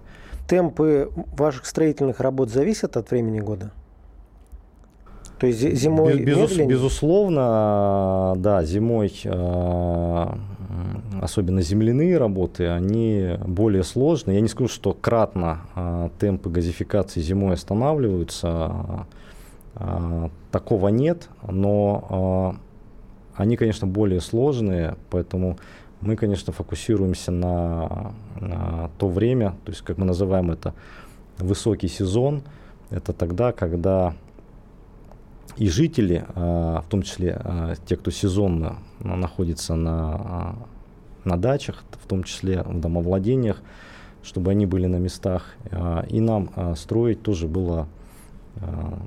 Темпы 0.48 1.12
ваших 1.36 1.66
строительных 1.66 2.20
работ 2.20 2.50
зависят 2.50 2.98
от 2.98 3.12
времени 3.12 3.40
года? 3.40 3.72
То 5.40 5.48
есть 5.48 5.60
зимой 5.60 6.24
Без, 6.24 6.58
Безусловно, 6.58 8.34
да, 8.38 8.64
зимой, 8.64 9.14
э, 9.24 10.26
особенно 11.22 11.62
земляные 11.62 12.18
работы, 12.18 12.68
они 12.68 13.36
более 13.46 13.84
сложные. 13.84 14.36
Я 14.36 14.42
не 14.42 14.48
скажу, 14.48 14.68
что 14.68 14.94
кратно 14.94 15.60
э, 15.76 16.10
темпы 16.20 16.50
газификации 16.50 17.22
зимой 17.22 17.54
останавливаются, 17.54 19.06
а, 19.80 20.30
такого 20.52 20.88
нет, 20.88 21.30
но 21.48 22.08
а, 22.10 23.42
они, 23.42 23.58
конечно, 23.58 23.86
более 23.86 24.22
сложные, 24.22 24.96
поэтому 25.12 25.58
мы, 26.02 26.16
конечно, 26.16 26.54
фокусируемся 26.54 27.32
на, 27.32 28.14
на 28.40 28.90
то 28.98 29.08
время, 29.08 29.56
то 29.66 29.72
есть, 29.72 29.82
как 29.82 29.98
мы 29.98 30.06
называем 30.06 30.52
это, 30.52 30.74
высокий 31.38 31.88
сезон. 31.88 32.44
Это 32.90 33.14
тогда, 33.14 33.52
когда 33.52 34.16
и 35.58 35.68
жители, 35.68 36.26
а, 36.36 36.82
в 36.82 36.86
том 36.88 37.02
числе 37.02 37.42
те, 37.86 37.96
кто 37.96 38.12
сезонно 38.12 38.78
находится 39.00 39.76
на, 39.76 40.56
на 41.24 41.38
дачах, 41.38 41.84
в 41.92 42.08
том 42.08 42.24
числе 42.24 42.62
в 42.64 42.80
домовладениях, 42.80 43.62
чтобы 44.24 44.52
они 44.52 44.66
были 44.66 44.86
на 44.86 44.98
местах. 44.98 45.56
И 46.10 46.20
нам 46.20 46.50
строить 46.76 47.22
тоже 47.24 47.48
было 47.48 47.88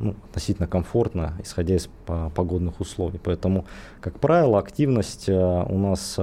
ну, 0.01 0.15
относительно 0.29 0.67
комфортно, 0.67 1.35
исходя 1.43 1.75
из 1.75 1.89
погодных 2.07 2.81
условий. 2.81 3.21
Поэтому, 3.23 3.67
как 4.01 4.19
правило, 4.19 4.59
активность 4.59 5.29
у 5.29 5.79
нас 5.79 6.19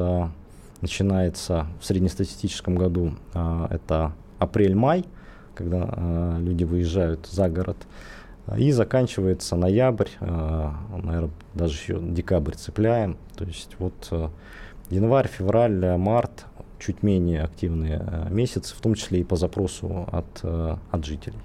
начинается 0.82 1.68
в 1.80 1.86
среднестатистическом 1.86 2.76
году, 2.76 3.14
это 3.34 4.14
апрель-май, 4.40 5.06
когда 5.56 6.38
люди 6.40 6.64
выезжают 6.64 7.28
за 7.28 7.50
город, 7.50 7.78
и 8.58 8.72
заканчивается 8.72 9.56
ноябрь, 9.56 10.10
наверное, 10.20 11.32
даже 11.54 11.74
еще 11.74 12.00
декабрь 12.00 12.54
цепляем. 12.54 13.18
То 13.36 13.44
есть 13.44 13.76
вот 13.80 14.32
январь, 14.90 15.28
февраль, 15.28 15.98
март 15.98 16.46
чуть 16.80 17.04
менее 17.04 17.44
активные 17.44 18.28
месяцы, 18.30 18.76
в 18.76 18.80
том 18.80 18.94
числе 18.94 19.22
и 19.22 19.24
по 19.24 19.36
запросу 19.36 20.08
от, 20.12 20.44
от 20.44 21.06
жителей. 21.06 21.40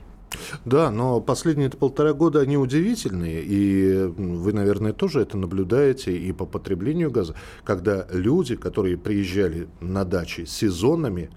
Да, 0.64 0.90
но 0.90 1.21
последние 1.21 1.71
полтора 1.71 2.12
года 2.12 2.40
они 2.40 2.57
удивительные, 2.57 3.42
и 3.42 4.05
вы, 4.05 4.53
наверное, 4.53 4.92
тоже 4.92 5.21
это 5.21 5.37
наблюдаете 5.37 6.16
и 6.16 6.33
по 6.33 6.47
потреблению 6.47 7.11
газа, 7.11 7.35
когда 7.64 8.07
люди, 8.11 8.57
которые 8.57 8.97
приезжали 8.97 9.68
на 9.81 10.05
дачи 10.05 10.45
сезонами, 10.45 11.31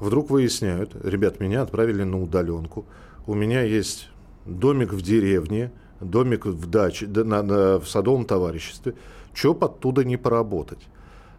вдруг 0.00 0.30
выясняют, 0.30 0.94
ребят, 1.04 1.40
меня 1.40 1.62
отправили 1.62 2.02
на 2.02 2.20
удаленку, 2.20 2.86
у 3.26 3.34
меня 3.34 3.62
есть 3.62 4.08
домик 4.44 4.92
в 4.92 5.02
деревне, 5.02 5.72
домик 6.00 6.46
в 6.46 6.68
даче, 6.68 7.06
на, 7.06 7.42
на, 7.42 7.78
в 7.78 7.88
садовом 7.88 8.24
товариществе, 8.24 8.94
что 9.32 9.52
оттуда 9.52 10.04
не 10.04 10.16
поработать? 10.16 10.88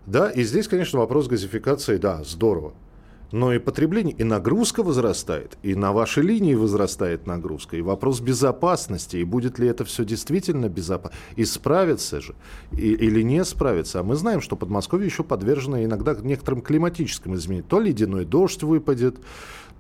Да, 0.06 0.30
и 0.30 0.44
здесь, 0.44 0.68
конечно, 0.68 1.00
вопрос 1.00 1.28
газификации, 1.28 1.98
да, 1.98 2.24
здорово 2.24 2.74
но 3.32 3.54
и 3.54 3.60
потребление, 3.60 4.16
и 4.16 4.24
нагрузка 4.24 4.84
возрастает, 4.84 5.58
и 5.64 5.76
на 5.76 5.92
вашей 5.92 6.24
линии 6.24 6.56
возрастает 6.56 7.28
нагрузка, 7.28 7.78
и 7.78 7.82
вопрос 7.82 8.20
безопасности, 8.20 9.18
и 9.18 9.24
будет 9.24 9.60
ли 9.60 9.68
это 9.68 9.86
все 9.86 10.06
действительно 10.06 10.70
безопасно, 10.70 11.18
и 11.36 11.46
справится 11.46 12.22
же, 12.22 12.36
и, 12.72 12.94
или 12.94 13.22
не 13.22 13.44
справится. 13.44 14.00
А 14.00 14.04
мы 14.04 14.16
знаем, 14.16 14.42
что 14.42 14.56
Подмосковье 14.56 15.08
еще 15.08 15.24
подвержено 15.24 15.84
иногда 15.84 16.16
некоторым 16.16 16.62
климатическим 16.62 17.36
изменениям. 17.36 17.68
То 17.68 17.80
ледяной 17.80 18.26
дождь 18.26 18.64
выпадет, 18.64 19.18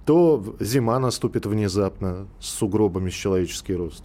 то 0.05 0.55
зима 0.59 0.99
наступит 0.99 1.45
внезапно 1.45 2.27
с 2.39 2.49
сугробами 2.49 3.09
с 3.09 3.13
человеческий 3.13 3.75
рост. 3.75 4.03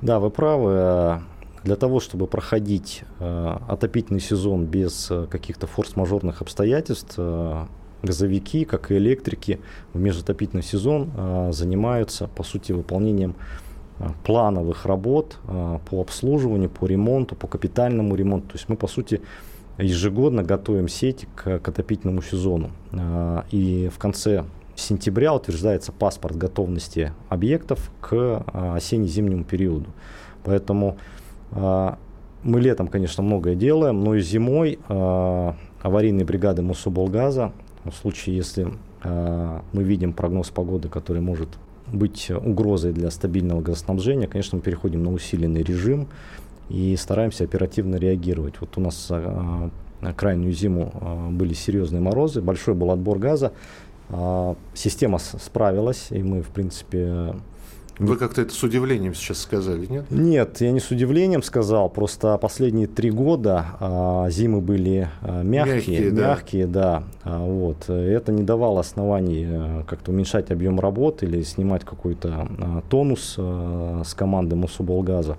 Да, 0.00 0.18
вы 0.18 0.30
правы. 0.30 1.22
Для 1.62 1.76
того, 1.76 1.98
чтобы 1.98 2.26
проходить 2.26 3.04
э, 3.20 3.56
отопительный 3.68 4.20
сезон 4.20 4.66
без 4.66 5.10
э, 5.10 5.26
каких-то 5.30 5.66
форс-мажорных 5.66 6.42
обстоятельств, 6.42 7.14
э, 7.16 7.66
газовики, 8.04 8.64
как 8.64 8.90
и 8.90 8.96
электрики 8.96 9.60
в 9.92 9.98
межотопительный 9.98 10.62
сезон 10.62 11.10
а, 11.16 11.52
занимаются, 11.52 12.28
по 12.28 12.42
сути, 12.42 12.72
выполнением 12.72 13.34
а, 13.98 14.12
плановых 14.24 14.86
работ 14.86 15.38
а, 15.48 15.78
по 15.90 16.00
обслуживанию, 16.00 16.70
по 16.70 16.86
ремонту, 16.86 17.34
по 17.34 17.46
капитальному 17.46 18.14
ремонту. 18.14 18.48
То 18.48 18.54
есть 18.54 18.68
мы, 18.68 18.76
по 18.76 18.86
сути, 18.86 19.20
ежегодно 19.78 20.42
готовим 20.42 20.88
сети 20.88 21.26
к, 21.34 21.58
к 21.58 21.68
отопительному 21.68 22.22
сезону. 22.22 22.70
И 23.50 23.90
в 23.92 23.98
конце 23.98 24.44
сентября 24.76 25.34
утверждается 25.34 25.90
паспорт 25.90 26.36
готовности 26.36 27.12
объектов 27.28 27.90
к 28.00 28.44
осенне-зимнему 28.52 29.42
периоду. 29.42 29.86
Поэтому 30.44 30.96
мы 31.50 32.60
летом, 32.60 32.86
конечно, 32.86 33.24
многое 33.24 33.56
делаем, 33.56 34.04
но 34.04 34.14
и 34.14 34.20
зимой 34.20 34.78
аварийные 34.88 36.24
бригады 36.24 36.62
Мособлгаза 36.62 37.52
в 37.84 37.92
случае, 37.92 38.36
если 38.36 38.72
э, 39.02 39.60
мы 39.72 39.82
видим 39.82 40.12
прогноз 40.12 40.50
погоды, 40.50 40.88
который 40.88 41.20
может 41.20 41.48
быть 41.92 42.30
угрозой 42.30 42.92
для 42.92 43.10
стабильного 43.10 43.60
газоснабжения, 43.60 44.26
конечно, 44.26 44.56
мы 44.56 44.62
переходим 44.62 45.02
на 45.02 45.12
усиленный 45.12 45.62
режим 45.62 46.08
и 46.70 46.96
стараемся 46.96 47.44
оперативно 47.44 47.96
реагировать. 47.96 48.54
Вот 48.60 48.76
у 48.78 48.80
нас 48.80 49.08
э, 49.10 49.70
крайнюю 50.16 50.52
зиму 50.52 50.92
э, 50.94 51.28
были 51.30 51.52
серьезные 51.52 52.00
морозы, 52.00 52.40
большой 52.40 52.74
был 52.74 52.90
отбор 52.90 53.18
газа, 53.18 53.52
система 54.74 55.18
справилась, 55.18 56.08
и 56.10 56.22
мы, 56.22 56.42
в 56.42 56.48
принципе, 56.48 57.34
вы 57.98 58.16
как-то 58.16 58.42
это 58.42 58.52
с 58.52 58.62
удивлением 58.62 59.14
сейчас 59.14 59.38
сказали, 59.38 59.86
нет? 59.86 60.10
Нет, 60.10 60.60
я 60.60 60.72
не 60.72 60.80
с 60.80 60.90
удивлением 60.90 61.42
сказал. 61.42 61.88
Просто 61.88 62.36
последние 62.38 62.86
три 62.86 63.10
года 63.10 63.66
а, 63.78 64.30
зимы 64.30 64.60
были 64.60 65.08
а, 65.22 65.42
мягкие, 65.42 65.74
мягкие, 65.74 66.10
мягкие, 66.10 66.66
да. 66.66 66.82
да 66.82 67.04
а, 67.22 67.38
вот. 67.44 67.88
Это 67.88 68.32
не 68.32 68.42
давало 68.42 68.80
оснований 68.80 69.46
а, 69.48 69.84
как-то 69.84 70.10
уменьшать 70.10 70.50
объем 70.50 70.80
работы 70.80 71.26
или 71.26 71.42
снимать 71.42 71.84
какой-то 71.84 72.48
а, 72.58 72.82
тонус 72.88 73.36
а, 73.38 74.02
с 74.04 74.14
команды 74.14 74.56
Мособлгаза. 74.56 75.36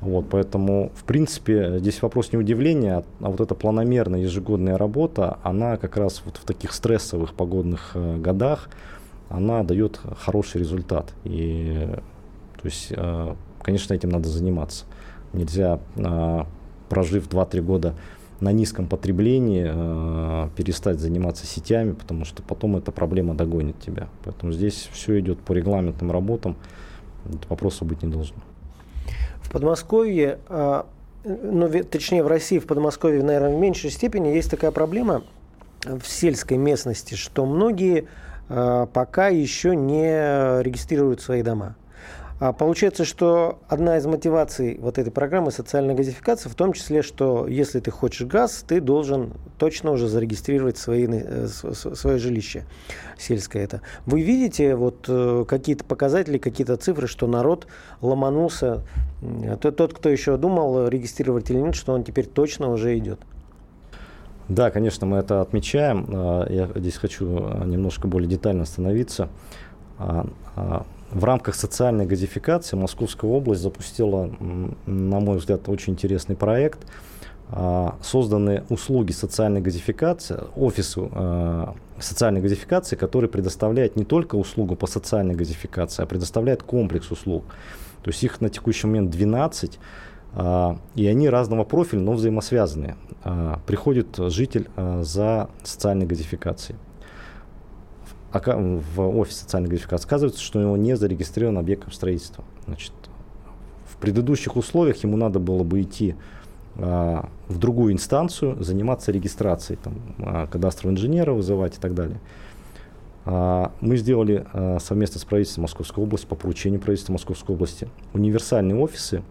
Вот, 0.00 0.26
поэтому, 0.30 0.92
в 0.94 1.04
принципе, 1.04 1.78
здесь 1.78 2.00
вопрос 2.00 2.32
не 2.32 2.38
удивления, 2.38 3.04
а, 3.20 3.30
вот 3.30 3.40
эта 3.40 3.54
планомерная 3.54 4.20
ежегодная 4.20 4.78
работа, 4.78 5.38
она 5.42 5.76
как 5.76 5.96
раз 5.96 6.22
вот 6.24 6.38
в 6.38 6.44
таких 6.44 6.72
стрессовых 6.72 7.34
погодных 7.34 7.90
э, 7.94 8.16
годах, 8.16 8.70
она 9.30 9.62
дает 9.62 10.00
хороший 10.18 10.60
результат. 10.60 11.14
И, 11.24 11.88
то 12.60 12.64
есть, 12.64 12.88
э, 12.90 13.34
конечно, 13.62 13.94
этим 13.94 14.10
надо 14.10 14.28
заниматься. 14.28 14.84
Нельзя, 15.32 15.78
э, 15.96 16.44
прожив 16.88 17.28
2-3 17.28 17.60
года 17.60 17.94
на 18.40 18.50
низком 18.50 18.88
потреблении 18.88 19.70
э, 19.72 20.48
перестать 20.56 20.98
заниматься 20.98 21.46
сетями, 21.46 21.92
потому 21.92 22.24
что 22.24 22.42
потом 22.42 22.76
эта 22.76 22.90
проблема 22.90 23.34
догонит 23.34 23.78
тебя. 23.78 24.08
Поэтому 24.24 24.52
здесь 24.52 24.88
все 24.92 25.20
идет 25.20 25.38
по 25.38 25.52
регламентным 25.52 26.10
работам, 26.10 26.56
вопроса 27.48 27.84
быть 27.84 28.02
не 28.02 28.10
должно. 28.10 28.38
В 29.42 29.52
Подмосковье, 29.52 30.38
ну, 31.24 31.68
точнее 31.84 32.22
в 32.22 32.28
России, 32.28 32.58
в 32.58 32.66
Подмосковье, 32.66 33.22
наверное, 33.22 33.56
в 33.56 33.60
меньшей 33.60 33.90
степени 33.90 34.28
есть 34.28 34.50
такая 34.50 34.70
проблема 34.70 35.22
в 35.84 36.06
сельской 36.06 36.56
местности, 36.56 37.14
что 37.14 37.46
многие 37.46 38.06
пока 38.50 39.28
еще 39.28 39.76
не 39.76 40.62
регистрируют 40.62 41.20
свои 41.20 41.42
дома. 41.42 41.76
А 42.40 42.54
получается, 42.54 43.04
что 43.04 43.58
одна 43.68 43.98
из 43.98 44.06
мотиваций 44.06 44.78
вот 44.80 44.96
этой 44.96 45.10
программы 45.12 45.50
социальной 45.50 45.94
газификации 45.94 46.48
в 46.48 46.54
том 46.54 46.72
числе, 46.72 47.02
что 47.02 47.46
если 47.46 47.80
ты 47.80 47.90
хочешь 47.90 48.26
газ, 48.26 48.64
ты 48.66 48.80
должен 48.80 49.34
точно 49.58 49.90
уже 49.90 50.08
зарегистрировать 50.08 50.78
свои, 50.78 51.06
э, 51.06 51.48
свое 51.48 52.18
жилище 52.18 52.64
сельское 53.18 53.62
это. 53.62 53.82
Вы 54.06 54.22
видите 54.22 54.74
вот 54.74 55.04
э, 55.06 55.44
какие-то 55.46 55.84
показатели, 55.84 56.38
какие-то 56.38 56.78
цифры, 56.78 57.08
что 57.08 57.26
народ 57.26 57.66
ломанулся, 58.00 58.84
тот, 59.60 59.92
кто 59.92 60.08
еще 60.08 60.38
думал 60.38 60.88
регистрировать 60.88 61.50
или 61.50 61.58
нет, 61.58 61.74
что 61.74 61.92
он 61.92 62.04
теперь 62.04 62.24
точно 62.24 62.72
уже 62.72 62.96
идет? 62.96 63.20
Да, 64.50 64.72
конечно, 64.72 65.06
мы 65.06 65.18
это 65.18 65.42
отмечаем. 65.42 66.06
А, 66.08 66.46
я 66.50 66.68
здесь 66.74 66.96
хочу 66.96 67.24
немножко 67.64 68.08
более 68.08 68.28
детально 68.28 68.64
остановиться. 68.64 69.28
А, 69.96 70.26
а, 70.56 70.86
в 71.12 71.24
рамках 71.24 71.54
социальной 71.54 72.04
газификации 72.04 72.76
Московская 72.76 73.30
область 73.30 73.62
запустила, 73.62 74.28
на 74.86 75.20
мой 75.20 75.38
взгляд, 75.38 75.68
очень 75.68 75.92
интересный 75.92 76.34
проект. 76.34 76.80
А, 77.52 77.96
созданы 78.02 78.64
услуги 78.68 79.12
социальной 79.12 79.60
газификации, 79.60 80.40
офису 80.56 81.10
а, 81.12 81.74
социальной 82.00 82.40
газификации, 82.40 82.96
который 82.96 83.30
предоставляет 83.30 83.94
не 83.94 84.04
только 84.04 84.34
услугу 84.34 84.74
по 84.74 84.88
социальной 84.88 85.36
газификации, 85.36 86.02
а 86.02 86.06
предоставляет 86.06 86.64
комплекс 86.64 87.08
услуг. 87.12 87.44
То 88.02 88.10
есть 88.10 88.24
их 88.24 88.40
на 88.40 88.50
текущий 88.50 88.88
момент 88.88 89.10
12, 89.10 89.78
а, 89.78 90.09
и 90.34 91.06
они 91.06 91.28
разного 91.28 91.64
профиля, 91.64 92.00
но 92.00 92.12
взаимосвязанные. 92.12 92.96
Приходит 93.66 94.16
житель 94.16 94.68
за 94.76 95.50
социальной 95.64 96.06
газификацией 96.06 96.76
в 98.32 99.00
офис 99.00 99.38
социальной 99.38 99.68
газификации, 99.68 100.06
оказывается, 100.06 100.40
что 100.40 100.60
у 100.60 100.62
него 100.62 100.76
не 100.76 100.96
зарегистрирован 100.96 101.58
объект 101.58 101.92
строительства. 101.92 102.44
Значит, 102.66 102.92
в 103.86 103.96
предыдущих 103.96 104.56
условиях 104.56 105.02
ему 105.02 105.16
надо 105.16 105.40
было 105.40 105.64
бы 105.64 105.82
идти 105.82 106.14
а, 106.76 107.28
в 107.48 107.58
другую 107.58 107.92
инстанцию, 107.92 108.62
заниматься 108.62 109.10
регистрацией, 109.10 109.78
там, 109.82 109.94
а, 110.18 110.46
кадастрового 110.46 110.94
инженера 110.94 111.32
вызывать 111.32 111.76
и 111.76 111.80
так 111.80 111.94
далее. 111.94 112.20
А, 113.24 113.72
мы 113.80 113.96
сделали 113.96 114.46
а, 114.52 114.78
совместно 114.78 115.18
с 115.18 115.24
правительством 115.24 115.62
Московской 115.62 116.04
области, 116.04 116.26
по 116.26 116.36
поручению 116.36 116.80
правительства 116.80 117.12
Московской 117.12 117.56
области, 117.56 117.88
универсальные 118.12 118.78
офисы, 118.78 119.22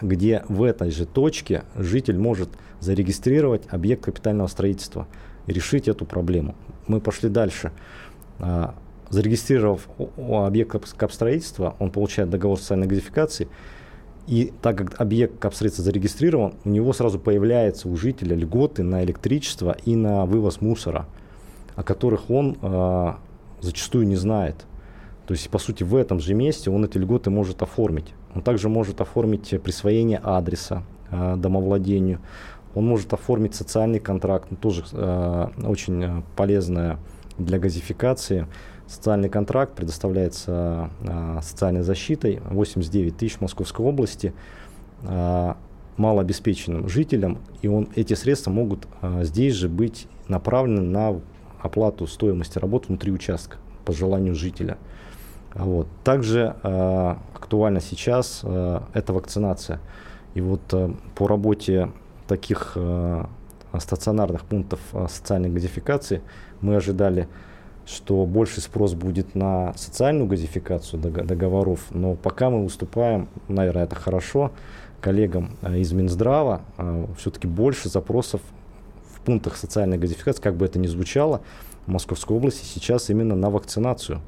где 0.00 0.44
в 0.48 0.62
этой 0.62 0.90
же 0.90 1.06
точке 1.06 1.64
житель 1.76 2.18
может 2.18 2.50
зарегистрировать 2.80 3.62
объект 3.68 4.04
капитального 4.04 4.48
строительства 4.48 5.06
и 5.46 5.52
решить 5.52 5.88
эту 5.88 6.04
проблему. 6.04 6.54
Мы 6.86 7.00
пошли 7.00 7.28
дальше. 7.28 7.72
А, 8.38 8.74
зарегистрировав 9.10 9.88
объект 10.16 10.94
капстроительства, 10.94 11.76
он 11.78 11.90
получает 11.90 12.30
договор 12.30 12.58
социальной 12.58 12.86
газификации, 12.86 13.48
и 14.26 14.52
так 14.62 14.78
как 14.78 15.00
объект 15.00 15.38
капстроительства 15.40 15.84
зарегистрирован, 15.84 16.54
у 16.64 16.68
него 16.68 16.92
сразу 16.92 17.18
появляется 17.18 17.88
у 17.88 17.96
жителя 17.96 18.36
льготы 18.36 18.82
на 18.82 19.02
электричество 19.02 19.76
и 19.84 19.96
на 19.96 20.24
вывоз 20.24 20.60
мусора, 20.60 21.06
о 21.74 21.82
которых 21.82 22.30
он 22.30 22.56
э, 22.62 23.12
зачастую 23.60 24.06
не 24.06 24.16
знает. 24.16 24.66
То 25.26 25.34
есть, 25.34 25.48
по 25.50 25.58
сути, 25.58 25.82
в 25.82 25.96
этом 25.96 26.20
же 26.20 26.34
месте 26.34 26.70
он 26.70 26.84
эти 26.84 26.98
льготы 26.98 27.30
может 27.30 27.62
оформить. 27.62 28.14
Он 28.34 28.42
также 28.42 28.68
может 28.68 29.00
оформить 29.00 29.54
присвоение 29.62 30.18
адреса 30.18 30.82
э, 31.10 31.36
домовладению. 31.36 32.20
Он 32.74 32.86
может 32.86 33.12
оформить 33.12 33.54
социальный 33.54 33.98
контракт, 33.98 34.48
тоже 34.60 34.84
э, 34.92 35.48
очень 35.64 36.22
полезная 36.36 36.98
для 37.38 37.58
газификации. 37.58 38.46
Социальный 38.86 39.28
контракт 39.28 39.74
предоставляется 39.76 40.90
а, 41.06 41.40
социальной 41.42 41.82
защитой 41.82 42.40
89 42.50 43.16
тысяч 43.16 43.40
Московской 43.40 43.86
области 43.86 44.34
а, 45.04 45.56
малообеспеченным 45.96 46.88
жителям, 46.88 47.38
и 47.62 47.68
он, 47.68 47.88
эти 47.94 48.14
средства 48.14 48.50
могут 48.50 48.88
а, 49.00 49.22
здесь 49.22 49.54
же 49.54 49.68
быть 49.68 50.08
направлены 50.26 50.82
на 50.82 51.20
оплату 51.60 52.08
стоимости 52.08 52.58
работ 52.58 52.88
внутри 52.88 53.12
участка 53.12 53.58
по 53.84 53.92
желанию 53.92 54.34
жителя. 54.34 54.76
Вот. 55.54 55.88
Также 56.04 56.56
э, 56.62 57.14
актуально 57.34 57.80
сейчас 57.80 58.40
э, 58.42 58.80
это 58.92 59.12
вакцинация. 59.12 59.80
И 60.34 60.40
вот 60.40 60.62
э, 60.72 60.92
по 61.14 61.26
работе 61.26 61.90
таких 62.28 62.72
э, 62.76 63.24
стационарных 63.78 64.44
пунктов 64.44 64.80
э, 64.92 65.06
социальной 65.08 65.50
газификации 65.50 66.22
мы 66.60 66.76
ожидали, 66.76 67.28
что 67.86 68.24
больше 68.26 68.60
спрос 68.60 68.94
будет 68.94 69.34
на 69.34 69.72
социальную 69.76 70.28
газификацию 70.28 71.02
договоров, 71.02 71.80
но 71.90 72.14
пока 72.14 72.50
мы 72.50 72.62
выступаем, 72.62 73.28
наверное, 73.48 73.84
это 73.84 73.96
хорошо, 73.96 74.52
коллегам 75.00 75.56
из 75.62 75.92
Минздрава, 75.92 76.62
э, 76.78 77.06
все-таки 77.18 77.48
больше 77.48 77.88
запросов 77.88 78.40
в 79.14 79.20
пунктах 79.22 79.56
социальной 79.56 79.98
газификации, 79.98 80.42
как 80.42 80.56
бы 80.56 80.66
это 80.66 80.78
ни 80.78 80.86
звучало, 80.86 81.40
в 81.86 81.90
Московской 81.90 82.36
области 82.36 82.64
сейчас 82.64 83.10
именно 83.10 83.34
на 83.34 83.50
вакцинацию. 83.50 84.20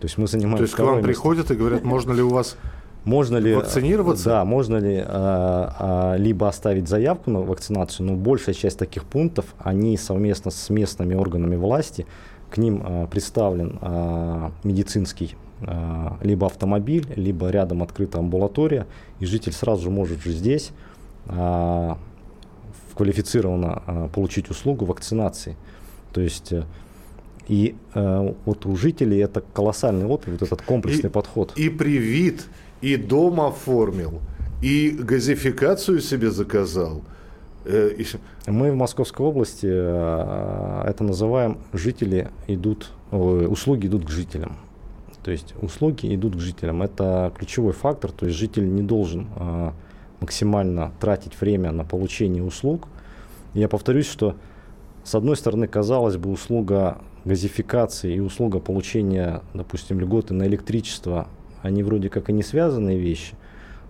То 0.00 0.06
есть 0.06 0.18
мы 0.18 0.26
занимаемся... 0.26 0.58
То 0.58 0.62
есть 0.64 0.74
к 0.74 0.78
вам 0.78 0.96
место. 0.96 1.06
приходят 1.06 1.50
и 1.50 1.54
говорят, 1.54 1.84
можно 1.84 2.12
ли 2.12 2.22
у 2.22 2.30
вас 2.30 2.56
можно 3.04 3.38
ли 3.38 3.54
вакцинироваться? 3.54 4.24
Да, 4.24 4.44
можно 4.44 4.76
ли 4.76 5.02
а, 5.06 5.76
а, 5.78 6.16
либо 6.16 6.48
оставить 6.48 6.88
заявку 6.88 7.30
на 7.30 7.40
вакцинацию, 7.40 8.06
но 8.06 8.14
большая 8.14 8.54
часть 8.54 8.78
таких 8.78 9.04
пунктов, 9.04 9.46
они 9.58 9.96
совместно 9.96 10.50
с 10.50 10.68
местными 10.70 11.14
органами 11.14 11.56
власти, 11.56 12.06
к 12.50 12.58
ним 12.58 12.82
а, 12.84 13.06
представлен 13.06 13.78
а, 13.80 14.52
медицинский 14.64 15.34
а, 15.62 16.18
либо 16.22 16.46
автомобиль, 16.46 17.06
либо 17.16 17.48
рядом 17.48 17.82
открыта 17.82 18.18
амбулатория, 18.18 18.86
и 19.18 19.26
житель 19.26 19.52
сразу 19.52 19.84
же 19.84 19.90
может 19.90 20.22
же 20.22 20.32
здесь 20.32 20.72
а, 21.26 21.96
квалифицированно 22.94 23.82
а, 23.86 24.08
получить 24.08 24.50
услугу 24.50 24.84
вакцинации. 24.84 25.56
То 26.12 26.20
есть 26.20 26.52
э, 26.52 26.64
и 27.50 27.74
э, 27.94 28.34
вот 28.44 28.64
у 28.64 28.76
жителей 28.76 29.18
это 29.18 29.40
колоссальный 29.40 30.06
опыт, 30.06 30.28
вот 30.28 30.42
этот 30.42 30.62
комплексный 30.62 31.10
и, 31.10 31.12
подход. 31.12 31.52
И 31.56 31.68
привит 31.68 32.46
и 32.80 32.94
дом 32.94 33.40
оформил, 33.40 34.20
и 34.62 34.90
газификацию 34.90 36.00
себе 36.00 36.30
заказал. 36.30 37.02
Э, 37.64 37.90
Мы 38.46 38.70
в 38.70 38.76
Московской 38.76 39.26
области 39.26 39.66
э, 39.68 40.84
это 40.86 41.02
называем 41.02 41.58
жители 41.72 42.30
идут, 42.46 42.92
услуги 43.10 43.88
идут 43.88 44.06
к 44.06 44.10
жителям. 44.10 44.56
То 45.24 45.32
есть 45.32 45.54
услуги 45.60 46.14
идут 46.14 46.36
к 46.36 46.38
жителям. 46.38 46.82
Это 46.82 47.32
ключевой 47.36 47.72
фактор. 47.72 48.12
То 48.12 48.26
есть 48.26 48.38
житель 48.38 48.72
не 48.72 48.82
должен 48.82 49.26
э, 49.34 49.72
максимально 50.20 50.92
тратить 51.00 51.38
время 51.40 51.72
на 51.72 51.84
получение 51.84 52.44
услуг. 52.44 52.86
Я 53.54 53.68
повторюсь, 53.68 54.06
что 54.06 54.36
с 55.02 55.16
одной 55.16 55.36
стороны, 55.36 55.66
казалось 55.66 56.16
бы, 56.16 56.30
услуга 56.30 56.98
газификации 57.24 58.14
и 58.14 58.20
услуга 58.20 58.60
получения, 58.60 59.42
допустим, 59.54 60.00
льготы 60.00 60.34
на 60.34 60.44
электричество 60.44 61.28
они 61.62 61.82
вроде 61.82 62.08
как 62.08 62.30
и 62.30 62.32
не 62.32 62.42
связанные 62.42 62.98
вещи, 62.98 63.34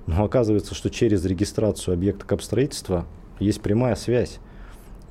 но 0.06 0.24
оказывается, 0.24 0.74
что 0.74 0.90
через 0.90 1.24
регистрацию 1.24 1.94
объекта 1.94 2.26
капстроительства 2.26 3.06
есть 3.38 3.60
прямая 3.60 3.94
связь. 3.94 4.38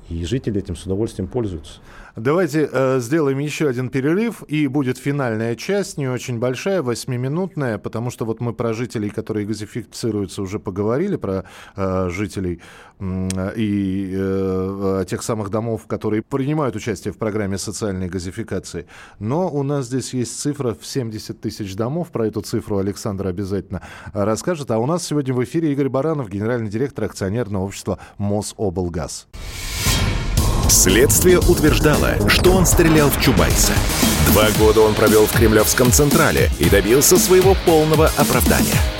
И 0.08 0.24
жители 0.24 0.58
этим 0.58 0.76
с 0.76 0.84
удовольствием 0.84 1.28
пользуются. 1.28 1.80
Давайте 2.16 2.68
э, 2.70 2.98
сделаем 3.00 3.38
еще 3.38 3.68
один 3.68 3.88
перерыв, 3.88 4.42
и 4.48 4.66
будет 4.66 4.98
финальная 4.98 5.54
часть, 5.54 5.96
не 5.96 6.08
очень 6.08 6.38
большая, 6.38 6.82
восьмиминутная, 6.82 7.78
потому 7.78 8.10
что 8.10 8.24
вот 8.24 8.40
мы 8.40 8.52
про 8.52 8.72
жителей, 8.72 9.10
которые 9.10 9.46
газифицируются, 9.46 10.42
уже 10.42 10.58
поговорили, 10.58 11.16
про 11.16 11.44
э, 11.76 12.08
жителей 12.10 12.60
э, 12.98 13.52
и 13.56 14.12
э, 14.16 15.04
тех 15.08 15.22
самых 15.22 15.50
домов, 15.50 15.86
которые 15.86 16.22
принимают 16.22 16.74
участие 16.74 17.12
в 17.12 17.18
программе 17.18 17.58
социальной 17.58 18.08
газификации. 18.08 18.86
Но 19.20 19.48
у 19.48 19.62
нас 19.62 19.86
здесь 19.86 20.12
есть 20.12 20.40
цифра 20.40 20.74
в 20.74 20.84
70 20.84 21.40
тысяч 21.40 21.76
домов, 21.76 22.10
про 22.10 22.26
эту 22.26 22.40
цифру 22.40 22.78
Александр 22.78 23.28
обязательно 23.28 23.82
расскажет. 24.12 24.70
А 24.70 24.78
у 24.78 24.86
нас 24.86 25.04
сегодня 25.06 25.32
в 25.32 25.42
эфире 25.44 25.72
Игорь 25.72 25.88
Баранов, 25.88 26.28
генеральный 26.28 26.70
директор 26.70 27.04
акционерного 27.04 27.64
общества 27.64 27.98
«Мособлгаз». 28.18 29.28
Следствие 30.70 31.40
утверждало, 31.40 32.14
что 32.28 32.52
он 32.52 32.64
стрелял 32.64 33.10
в 33.10 33.20
Чубайса. 33.20 33.72
Два 34.28 34.44
года 34.56 34.82
он 34.82 34.94
провел 34.94 35.26
в 35.26 35.32
Кремлевском 35.32 35.90
Централе 35.90 36.48
и 36.60 36.70
добился 36.70 37.18
своего 37.18 37.56
полного 37.66 38.06
оправдания– 38.16 38.80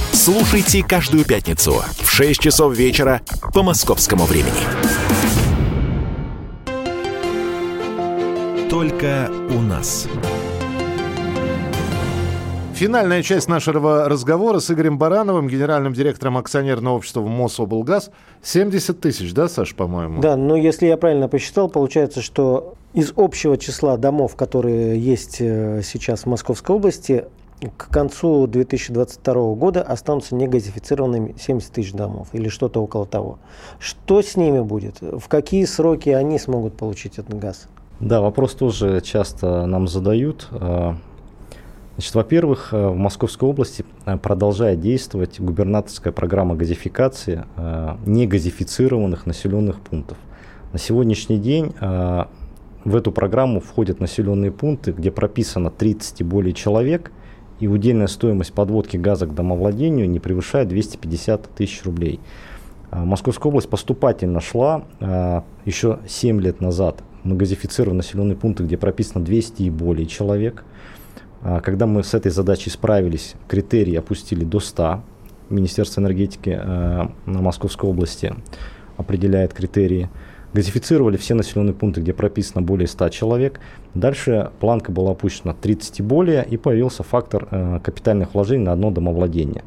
Слушайте 0.13 0.83
каждую 0.83 1.25
пятницу 1.25 1.73
в 1.97 2.09
6 2.09 2.39
часов 2.39 2.75
вечера 2.75 3.21
по 3.53 3.63
московскому 3.63 4.25
времени. 4.25 4.51
Только 8.69 9.31
у 9.49 9.61
нас. 9.61 10.07
Финальная 12.73 13.21
часть 13.23 13.47
нашего 13.47 14.09
разговора 14.09 14.59
с 14.59 14.69
Игорем 14.71 14.97
Барановым, 14.97 15.47
генеральным 15.47 15.93
директором 15.93 16.37
акционерного 16.37 16.95
общества 16.95 17.21
Мособлгаз. 17.21 18.11
70 18.41 18.99
тысяч, 18.99 19.33
да, 19.33 19.47
Саш, 19.47 19.75
по-моему? 19.75 20.19
Да, 20.19 20.35
но 20.35 20.55
если 20.55 20.87
я 20.87 20.97
правильно 20.97 21.27
посчитал, 21.27 21.69
получается, 21.69 22.21
что 22.21 22.73
из 22.93 23.13
общего 23.15 23.57
числа 23.57 23.97
домов, 23.97 24.35
которые 24.35 24.99
есть 24.99 25.37
э, 25.39 25.81
сейчас 25.83 26.23
в 26.23 26.25
Московской 26.25 26.75
области, 26.75 27.25
к 27.69 27.89
концу 27.89 28.47
2022 28.47 29.53
года 29.55 29.81
останутся 29.83 30.35
негазифицированными 30.35 31.35
70 31.39 31.71
тысяч 31.71 31.93
домов 31.93 32.29
или 32.33 32.49
что-то 32.49 32.81
около 32.81 33.05
того. 33.05 33.37
Что 33.79 34.21
с 34.21 34.35
ними 34.35 34.61
будет? 34.61 35.01
В 35.01 35.27
какие 35.27 35.65
сроки 35.65 36.09
они 36.09 36.39
смогут 36.39 36.75
получить 36.75 37.19
этот 37.19 37.37
газ? 37.37 37.67
Да, 37.99 38.21
вопрос 38.21 38.55
тоже 38.55 39.01
часто 39.01 39.67
нам 39.67 39.87
задают. 39.87 40.47
А, 40.51 40.95
значит, 41.95 42.15
во-первых, 42.15 42.73
э, 42.73 42.87
в 42.87 42.95
Московской 42.95 43.47
области 43.47 43.85
э, 44.05 44.17
продолжает 44.17 44.79
действовать 44.79 45.39
губернаторская 45.39 46.11
программа 46.11 46.55
газификации 46.55 47.45
негазифицированных 48.05 49.27
населенных 49.27 49.81
пунктов. 49.81 50.17
На 50.73 50.79
сегодняшний 50.79 51.37
день 51.37 51.73
в 51.79 52.95
эту 52.95 53.11
программу 53.11 53.59
входят 53.59 53.99
населенные 53.99 54.51
пункты, 54.51 54.93
где 54.93 55.11
прописано 55.11 55.69
30 55.69 56.21
и 56.21 56.23
более 56.23 56.53
человек– 56.53 57.11
и 57.61 57.67
удельная 57.67 58.07
стоимость 58.07 58.53
подводки 58.53 58.97
газа 58.97 59.27
к 59.27 59.35
домовладению 59.35 60.09
не 60.09 60.19
превышает 60.19 60.67
250 60.67 61.43
тысяч 61.55 61.83
рублей. 61.85 62.19
А, 62.89 63.05
Московская 63.05 63.49
область 63.49 63.69
поступательно 63.69 64.41
шла 64.41 64.83
а, 64.99 65.43
еще 65.63 65.99
7 66.07 66.41
лет 66.41 66.59
назад. 66.59 67.03
Мы 67.23 67.35
газифицировали 67.35 67.97
населенные 67.97 68.35
пункты, 68.35 68.63
где 68.63 68.77
прописано 68.77 69.23
200 69.23 69.61
и 69.61 69.69
более 69.69 70.07
человек. 70.07 70.65
А, 71.43 71.61
когда 71.61 71.85
мы 71.85 72.03
с 72.03 72.15
этой 72.15 72.31
задачей 72.31 72.71
справились, 72.71 73.35
критерии 73.47 73.95
опустили 73.95 74.43
до 74.43 74.59
100. 74.59 75.03
Министерство 75.51 76.01
энергетики 76.01 76.49
на 76.49 77.11
Московской 77.25 77.89
области 77.89 78.33
определяет 78.95 79.53
критерии 79.53 80.09
газифицировали 80.53 81.17
все 81.17 81.33
населенные 81.33 81.73
пункты, 81.73 82.01
где 82.01 82.13
прописано 82.13 82.61
более 82.61 82.87
100 82.87 83.09
человек. 83.09 83.59
Дальше 83.93 84.51
планка 84.59 84.91
была 84.91 85.11
опущена 85.11 85.53
30 85.53 85.99
и 85.99 86.03
более, 86.03 86.45
и 86.45 86.57
появился 86.57 87.03
фактор 87.03 87.47
э, 87.51 87.79
капитальных 87.83 88.33
вложений 88.33 88.65
на 88.65 88.73
одно 88.73 88.91
домовладение. 88.91 89.63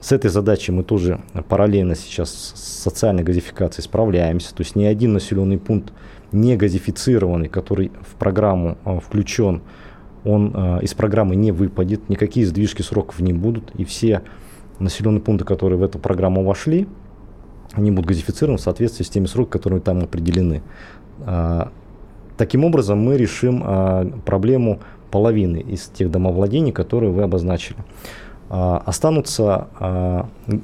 С 0.00 0.10
этой 0.12 0.30
задачей 0.30 0.72
мы 0.72 0.82
тоже 0.82 1.20
параллельно 1.48 1.94
сейчас 1.94 2.30
с 2.54 2.82
социальной 2.82 3.22
газификацией 3.22 3.84
справляемся. 3.84 4.54
То 4.54 4.62
есть 4.62 4.74
ни 4.74 4.84
один 4.84 5.12
населенный 5.12 5.58
пункт 5.58 5.92
не 6.32 6.56
газифицированный, 6.56 7.48
который 7.48 7.92
в 8.00 8.14
программу 8.16 8.78
э, 8.84 8.98
включен, 9.00 9.62
он 10.24 10.52
э, 10.54 10.80
из 10.82 10.94
программы 10.94 11.36
не 11.36 11.52
выпадет, 11.52 12.08
никакие 12.08 12.46
сдвижки 12.46 12.82
сроков 12.82 13.20
не 13.20 13.32
будут, 13.32 13.72
и 13.74 13.84
все 13.84 14.22
населенные 14.78 15.20
пункты, 15.20 15.44
которые 15.44 15.78
в 15.78 15.82
эту 15.82 15.98
программу 15.98 16.44
вошли, 16.44 16.86
они 17.74 17.90
будут 17.90 18.06
газифицированы 18.06 18.58
в 18.58 18.60
соответствии 18.60 19.04
с 19.04 19.08
теми 19.08 19.26
сроками, 19.26 19.52
которые 19.52 19.80
там 19.80 19.98
определены. 19.98 20.62
А, 21.20 21.70
таким 22.36 22.64
образом, 22.64 22.98
мы 22.98 23.16
решим 23.16 23.62
а, 23.64 24.04
проблему 24.24 24.80
половины 25.10 25.58
из 25.58 25.86
тех 25.86 26.10
домовладений, 26.10 26.72
которые 26.72 27.12
вы 27.12 27.22
обозначили. 27.22 27.78
А, 28.48 28.82
останутся 28.84 29.68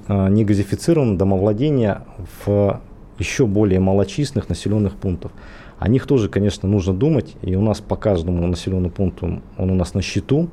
негазифицированные 0.09 1.17
домовладения 1.17 2.03
в 2.45 2.81
еще 3.19 3.47
более 3.47 3.81
малочисленных 3.81 4.49
населенных 4.49 4.95
пунктах. 4.95 5.33
О 5.79 5.89
них 5.89 6.07
тоже, 6.07 6.29
конечно, 6.29 6.69
нужно 6.69 6.93
думать, 6.93 7.37
и 7.43 7.55
у 7.57 7.63
нас 7.63 7.81
по 7.81 7.97
каждому 7.97 8.47
населенному 8.47 8.91
пункту 8.91 9.41
он 9.57 9.71
у 9.71 9.75
нас 9.75 9.95
на 9.95 10.03
счету. 10.03 10.49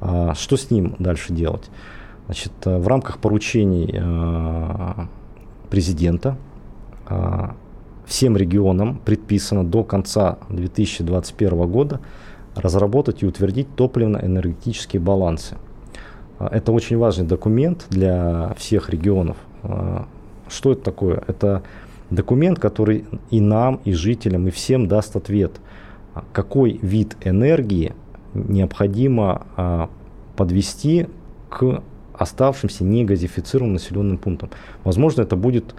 Что 0.00 0.56
с 0.56 0.70
ним 0.70 0.96
дальше 0.98 1.32
делать? 1.32 1.70
Значит, 2.26 2.52
в 2.64 2.86
рамках 2.86 3.18
поручений 3.18 3.90
президента 5.70 6.36
а, 7.06 7.54
всем 8.04 8.36
регионам 8.36 9.00
предписано 9.04 9.64
до 9.64 9.84
конца 9.84 10.38
2021 10.50 11.70
года 11.70 12.00
разработать 12.54 13.22
и 13.22 13.26
утвердить 13.26 13.74
топливно-энергетические 13.76 15.00
балансы. 15.00 15.56
А, 16.38 16.48
это 16.48 16.72
очень 16.72 16.98
важный 16.98 17.26
документ 17.26 17.86
для 17.88 18.54
всех 18.58 18.90
регионов. 18.90 19.36
А, 19.62 20.06
что 20.48 20.72
это 20.72 20.82
такое? 20.82 21.22
Это 21.26 21.62
документ, 22.10 22.58
который 22.58 23.06
и 23.30 23.40
нам, 23.40 23.80
и 23.84 23.92
жителям, 23.92 24.48
и 24.48 24.50
всем 24.50 24.88
даст 24.88 25.14
ответ, 25.14 25.60
какой 26.32 26.78
вид 26.82 27.16
энергии 27.22 27.94
необходимо 28.34 29.88
подвести 30.36 31.06
к 31.48 31.82
оставшимся 32.20 32.84
негазифицированным 32.84 33.74
населенным 33.74 34.18
пунктам. 34.18 34.50
Возможно, 34.84 35.22
это 35.22 35.36
будет 35.36 35.74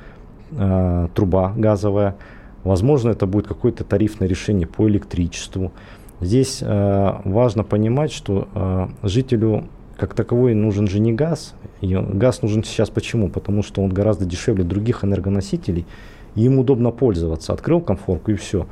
э, 0.52 1.08
труба 1.14 1.54
газовая, 1.56 2.16
возможно, 2.64 3.12
это 3.12 3.28
будет 3.28 3.48
какое-то 3.48 3.84
тарифное 3.84 4.28
решение 4.28 4.66
по 4.66 4.90
электричеству. 4.90 5.72
Здесь 6.20 6.64
э, 6.64 7.12
важно 7.26 7.64
понимать, 7.64 8.12
что 8.12 8.48
э, 8.56 8.88
жителю 9.04 9.66
как 9.98 10.16
таковой 10.16 10.56
нужен 10.56 10.88
же 10.88 11.00
не 11.00 11.14
газ. 11.14 11.54
И 11.80 11.96
газ 11.96 12.42
нужен 12.42 12.64
сейчас 12.64 12.90
почему? 12.90 13.30
Потому 13.30 13.62
что 13.62 13.84
он 13.84 13.94
гораздо 13.94 14.26
дешевле 14.26 14.64
других 14.64 15.04
энергоносителей, 15.04 15.86
и 16.34 16.42
им 16.42 16.58
удобно 16.58 16.90
пользоваться. 16.90 17.54
Открыл 17.54 17.82
комфорку 17.82 18.32
и 18.32 18.36
все. 18.36 18.66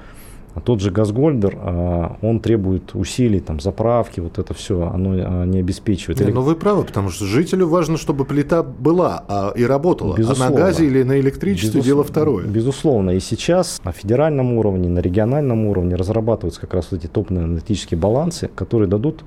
А 0.59 0.61
тот 0.61 0.81
же 0.81 0.91
Газгольдер, 0.91 1.57
а, 1.57 2.17
он 2.21 2.41
требует 2.41 2.93
усилий, 2.93 3.39
там, 3.39 3.61
заправки, 3.61 4.19
вот 4.19 4.39
это 4.39 4.53
все, 4.53 4.91
оно 4.93 5.11
а, 5.13 5.45
не 5.45 5.59
обеспечивает. 5.59 6.19
Не, 6.19 6.33
ну 6.33 6.41
вы 6.41 6.55
правы, 6.55 6.83
потому 6.83 7.11
что 7.11 7.23
жителю 7.23 7.67
важно, 7.67 7.95
чтобы 7.95 8.25
плита 8.25 8.61
была 8.61 9.23
а, 9.29 9.53
и 9.55 9.63
работала. 9.63 10.17
Безусловно. 10.17 10.47
А 10.47 10.59
на 10.59 10.65
газе 10.65 10.85
или 10.85 11.03
на 11.03 11.17
электричестве 11.17 11.79
Безус... 11.79 11.85
дело 11.85 12.03
второе. 12.03 12.45
Безусловно. 12.45 13.11
И 13.11 13.21
сейчас 13.21 13.79
на 13.85 13.93
федеральном 13.93 14.51
уровне, 14.51 14.89
на 14.89 14.99
региональном 14.99 15.65
уровне 15.65 15.95
разрабатываются 15.95 16.59
как 16.59 16.73
раз 16.73 16.89
вот 16.91 16.99
эти 16.99 17.07
топливные 17.09 17.45
энергетические 17.45 17.97
балансы, 17.97 18.49
которые 18.53 18.89
дадут 18.89 19.23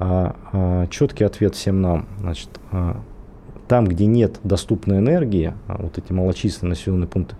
а, 0.00 0.34
а, 0.52 0.86
четкий 0.88 1.22
ответ 1.22 1.54
всем 1.54 1.80
нам. 1.80 2.08
Значит, 2.18 2.48
а, 2.72 3.00
там, 3.68 3.86
где 3.86 4.06
нет 4.06 4.40
доступной 4.42 4.98
энергии, 4.98 5.54
а, 5.68 5.80
вот 5.80 5.96
эти 5.96 6.12
малочисленные 6.12 6.70
населенные 6.70 7.06
пункты, 7.06 7.36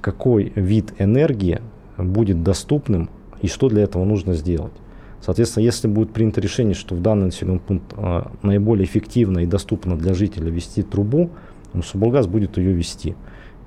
какой 0.00 0.52
вид 0.54 0.92
энергии 0.98 1.60
будет 1.96 2.42
доступным 2.42 3.08
и 3.40 3.46
что 3.46 3.68
для 3.68 3.82
этого 3.82 4.04
нужно 4.04 4.34
сделать. 4.34 4.72
Соответственно, 5.20 5.64
если 5.64 5.88
будет 5.88 6.12
принято 6.12 6.40
решение, 6.40 6.74
что 6.74 6.94
в 6.94 7.00
данный 7.00 7.26
населенный 7.26 7.60
пункт 7.60 7.94
а, 7.96 8.30
наиболее 8.42 8.84
эффективно 8.84 9.40
и 9.40 9.46
доступно 9.46 9.96
для 9.96 10.12
жителя 10.12 10.50
вести 10.50 10.82
трубу, 10.82 11.30
Мособлгаз 11.72 12.26
будет 12.26 12.56
ее 12.56 12.72
вести 12.72 13.16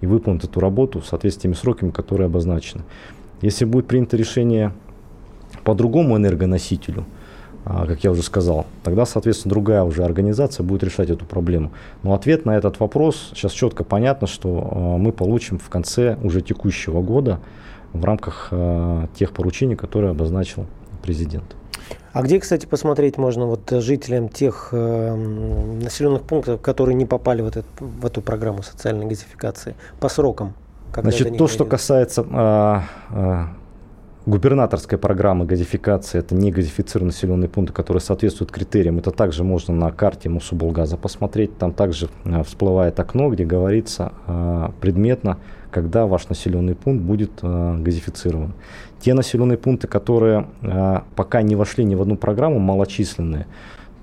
и 0.02 0.06
выполнит 0.08 0.44
эту 0.44 0.60
работу 0.60 1.00
в 1.02 1.06
соответствии 1.06 1.40
с 1.40 1.44
теми 1.44 1.54
сроками, 1.54 1.92
которые 1.92 2.28
обозначены. 2.28 2.84
Если 3.42 3.66
будет 3.66 3.88
принято 3.88 4.16
решение 4.16 4.74
по 5.64 5.76
другому 5.76 6.16
энергоносителю, 6.16 7.06
а, 7.66 7.86
как 7.86 8.04
я 8.04 8.12
уже 8.12 8.24
сказал, 8.24 8.66
тогда, 8.84 9.06
соответственно, 9.06 9.50
другая 9.50 9.84
уже 9.84 10.04
организация 10.04 10.64
будет 10.64 10.84
решать 10.84 11.10
эту 11.10 11.26
проблему. 11.26 11.72
Но 12.04 12.14
ответ 12.14 12.46
на 12.46 12.56
этот 12.56 12.80
вопрос 12.80 13.32
сейчас 13.34 13.52
четко 13.52 13.84
понятно, 13.84 14.28
что 14.28 14.70
а, 14.72 14.98
мы 14.98 15.12
получим 15.12 15.60
в 15.60 15.70
конце 15.70 16.18
уже 16.24 16.42
текущего 16.42 17.02
года 17.02 17.40
в 17.94 18.04
рамках 18.06 18.50
э, 18.52 19.08
тех 19.16 19.32
поручений, 19.34 19.76
которые 19.76 20.12
обозначил 20.12 20.66
президент. 21.02 21.56
А 22.14 22.24
где, 22.24 22.40
кстати, 22.40 22.66
посмотреть 22.66 23.18
можно 23.18 23.46
вот 23.46 23.70
жителям 23.70 24.30
тех 24.30 24.70
э, 24.72 25.16
населенных 25.84 26.24
пунктов, 26.24 26.62
которые 26.62 26.96
не 26.96 27.06
попали 27.06 27.42
в, 27.42 27.48
этот, 27.48 27.66
в 27.80 28.06
эту 28.06 28.22
программу 28.22 28.64
социальной 28.64 29.06
газификации 29.06 29.76
по 30.00 30.10
срокам? 30.10 30.54
Значит, 30.96 31.38
то, 31.38 31.48
что 31.48 31.66
касается 31.66 32.26
э, 32.28 32.80
э, 33.12 33.46
губернаторской 34.26 34.98
программы 34.98 35.46
газификации, 35.46 36.20
это 36.20 36.34
не 36.34 36.52
газифицированные 36.52 37.14
населенные 37.14 37.50
пункты, 37.50 37.74
которые 37.74 38.02
соответствуют 38.02 38.52
критериям. 38.52 38.98
Это 38.98 39.12
также 39.12 39.44
можно 39.44 39.74
на 39.74 39.92
карте 39.92 40.28
Мособлгаза 40.28 40.98
посмотреть. 40.98 41.58
Там 41.58 41.72
также 41.74 42.10
э, 42.26 42.44
всплывает 42.44 43.00
окно, 43.00 43.30
где 43.30 43.46
говорится 43.46 44.14
э, 44.28 44.70
предметно, 44.82 45.38
когда 45.82 46.06
ваш 46.06 46.30
населенный 46.30 46.76
пункт 46.76 47.04
будет 47.04 47.32
э, 47.42 47.78
газифицирован. 47.80 48.54
Те 49.00 49.14
населенные 49.14 49.58
пункты, 49.58 49.88
которые 49.88 50.48
пока 51.16 51.44
не 51.44 51.56
вошли 51.56 51.84
ни 51.84 51.94
в 51.94 52.02
одну 52.02 52.18
программу, 52.18 52.58
малочисленные, 52.58 53.46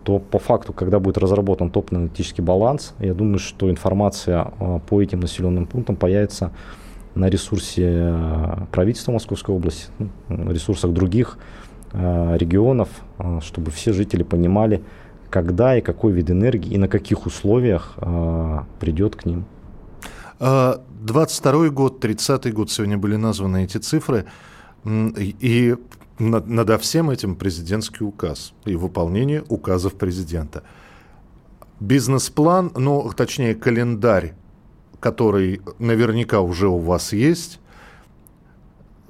то 0.05 0.21
по 0.21 0.39
факту, 0.39 0.73
когда 0.73 1.01
будет 1.01 1.19
разработан 1.19 1.71
топливно-энергетический 1.71 2.45
баланс, 2.45 2.95
я 3.01 3.13
думаю, 3.13 3.39
что 3.39 3.69
информация 3.71 4.53
по 4.89 5.03
этим 5.03 5.19
населенным 5.21 5.67
пунктам 5.67 5.97
появится 5.97 6.53
на 7.15 7.29
ресурсе 7.29 7.85
э, 7.87 8.57
правительства 8.73 9.13
Московской 9.13 9.55
области, 9.55 9.87
ну, 10.29 10.51
ресурсах 10.51 10.93
других 10.93 11.39
э, 11.93 12.37
регионов, 12.37 12.89
э, 13.19 13.41
чтобы 13.43 13.71
все 13.71 13.93
жители 13.93 14.23
понимали, 14.23 14.83
когда 15.31 15.77
и 15.77 15.81
какой 15.81 16.13
вид 16.13 16.31
энергии 16.31 16.73
и 16.73 16.79
на 16.79 16.89
каких 16.89 17.27
условиях 17.27 17.97
придет 18.79 19.17
к 19.17 19.27
ним. 19.27 19.47
22 20.45 21.69
год, 21.71 22.01
30 22.01 22.53
год, 22.53 22.71
сегодня 22.71 22.99
были 22.99 23.17
названы 23.17 23.65
эти 23.65 23.79
цифры, 23.79 24.27
и 24.85 25.77
над, 26.19 26.47
над 26.47 26.83
всем 26.83 27.11
этим 27.11 27.35
президентский 27.37 28.05
указ 28.05 28.53
и 28.65 28.77
выполнение 28.77 29.43
указов 29.49 29.95
президента. 29.95 30.63
Бизнес-план, 31.81 32.73
ну, 32.77 33.11
точнее, 33.17 33.55
календарь 33.55 34.35
который 35.05 35.61
наверняка 35.79 36.41
уже 36.41 36.67
у 36.67 36.79
вас 36.79 37.13
есть, 37.13 37.61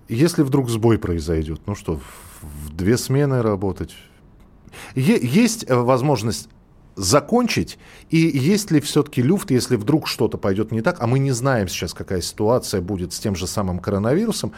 если 0.08 0.42
вдруг 0.42 0.68
сбой 0.68 0.98
произойдет, 0.98 1.60
ну 1.66 1.76
что, 1.76 2.00
в 2.42 2.74
две 2.74 2.98
смены 2.98 3.42
работать? 3.42 3.94
Есть 4.96 5.64
э, 5.68 5.76
возможность 5.76 6.48
закончить? 6.96 7.78
И 8.10 8.18
есть 8.18 8.70
ли 8.70 8.80
все-таки 8.80 9.22
люфт, 9.22 9.50
если 9.50 9.76
вдруг 9.76 10.06
что-то 10.06 10.38
пойдет 10.38 10.72
не 10.72 10.82
так, 10.82 10.96
а 11.00 11.06
мы 11.06 11.18
не 11.18 11.32
знаем 11.32 11.68
сейчас, 11.68 11.94
какая 11.94 12.20
ситуация 12.20 12.80
будет 12.80 13.12
с 13.12 13.18
тем 13.18 13.36
же 13.36 13.46
самым 13.46 13.78
коронавирусом, 13.78 14.52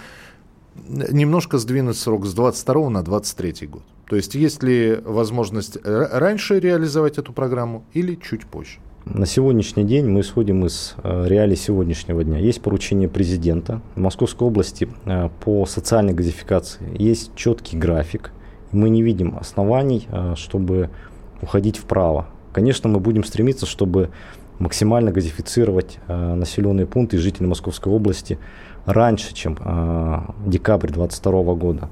немножко 0.74 1.59
сдвинуть 1.59 1.97
срок 1.97 2.26
с 2.26 2.34
22 2.34 2.91
на 2.91 3.03
23 3.03 3.66
год? 3.66 3.82
То 4.09 4.16
есть 4.16 4.34
есть 4.34 4.62
ли 4.62 4.99
возможность 5.05 5.78
раньше 5.84 6.61
реализовать 6.61 7.18
эту 7.18 7.32
программу 7.32 7.84
или 7.93 8.14
чуть 8.14 8.47
позже? 8.47 8.78
На 9.07 9.24
сегодняшний 9.24 9.84
день 9.84 10.07
мы 10.07 10.20
исходим 10.20 10.66
из 10.66 10.97
э, 11.03 11.26
реалий 11.28 11.57
сегодняшнего 11.57 12.24
дня. 12.24 12.39
Есть 12.39 12.61
поручение 12.61 13.09
президента 13.09 13.80
Московской 13.95 14.49
области 14.49 14.89
э, 15.05 15.28
по 15.45 15.64
социальной 15.64 16.12
газификации. 16.12 16.84
Есть 16.99 17.30
четкий 17.37 17.76
график. 17.76 18.32
Мы 18.72 18.89
не 18.89 19.03
видим 19.03 19.37
оснований, 19.41 20.09
э, 20.11 20.34
чтобы 20.37 20.91
уходить 21.43 21.78
вправо. 21.78 22.26
Конечно, 22.53 22.89
мы 22.89 23.01
будем 23.01 23.24
стремиться, 23.24 23.66
чтобы 23.66 24.11
максимально 24.59 25.12
газифицировать 25.12 25.99
населенные 26.09 26.87
пункты 26.87 27.16
и 27.16 27.18
жителей 27.18 27.47
Московской 27.47 27.93
области 27.93 28.39
раньше, 28.87 29.34
чем 29.34 29.55
декабрь 30.47 30.89
2022 30.89 31.55
года. 31.55 31.89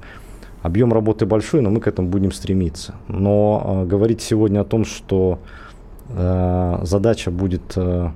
Объем 0.63 0.91
работы 0.91 1.27
большой, 1.27 1.61
но 1.61 1.69
мы 1.69 1.79
к 1.79 1.87
этому 1.87 2.07
будем 2.07 2.31
стремиться. 2.31 2.95
Но 3.07 3.85
говорить 3.87 4.21
сегодня 4.21 4.61
о 4.61 4.63
том, 4.63 4.83
что 4.83 5.37
Э, 6.09 6.79
задача 6.83 7.31
будет 7.31 7.73
э, 7.75 8.09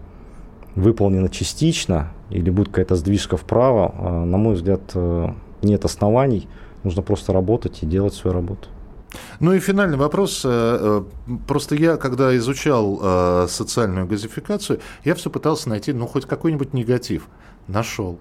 выполнена 0.75 1.29
частично 1.29 2.11
или 2.29 2.49
будет 2.49 2.69
какая-то 2.69 2.95
сдвижка 2.95 3.37
вправо, 3.37 3.93
э, 3.97 4.25
на 4.25 4.37
мой 4.37 4.55
взгляд, 4.55 4.81
нет 5.61 5.85
оснований. 5.85 6.47
Нужно 6.83 7.01
просто 7.01 7.33
работать 7.33 7.83
и 7.83 7.85
делать 7.85 8.13
свою 8.13 8.33
работу. 8.33 8.69
Ну 9.39 9.53
и 9.53 9.59
финальный 9.59 9.97
вопрос. 9.97 10.45
Просто 11.47 11.75
я, 11.75 11.97
когда 11.97 12.35
изучал 12.37 13.47
социальную 13.47 14.07
газификацию, 14.07 14.79
я 15.03 15.15
все 15.15 15.29
пытался 15.29 15.69
найти, 15.69 15.93
ну, 15.93 16.07
хоть 16.07 16.25
какой-нибудь 16.25 16.73
негатив. 16.73 17.27
Нашел. 17.67 18.19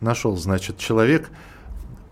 Нашел, 0.00 0.36
значит, 0.36 0.78
человек 0.78 1.30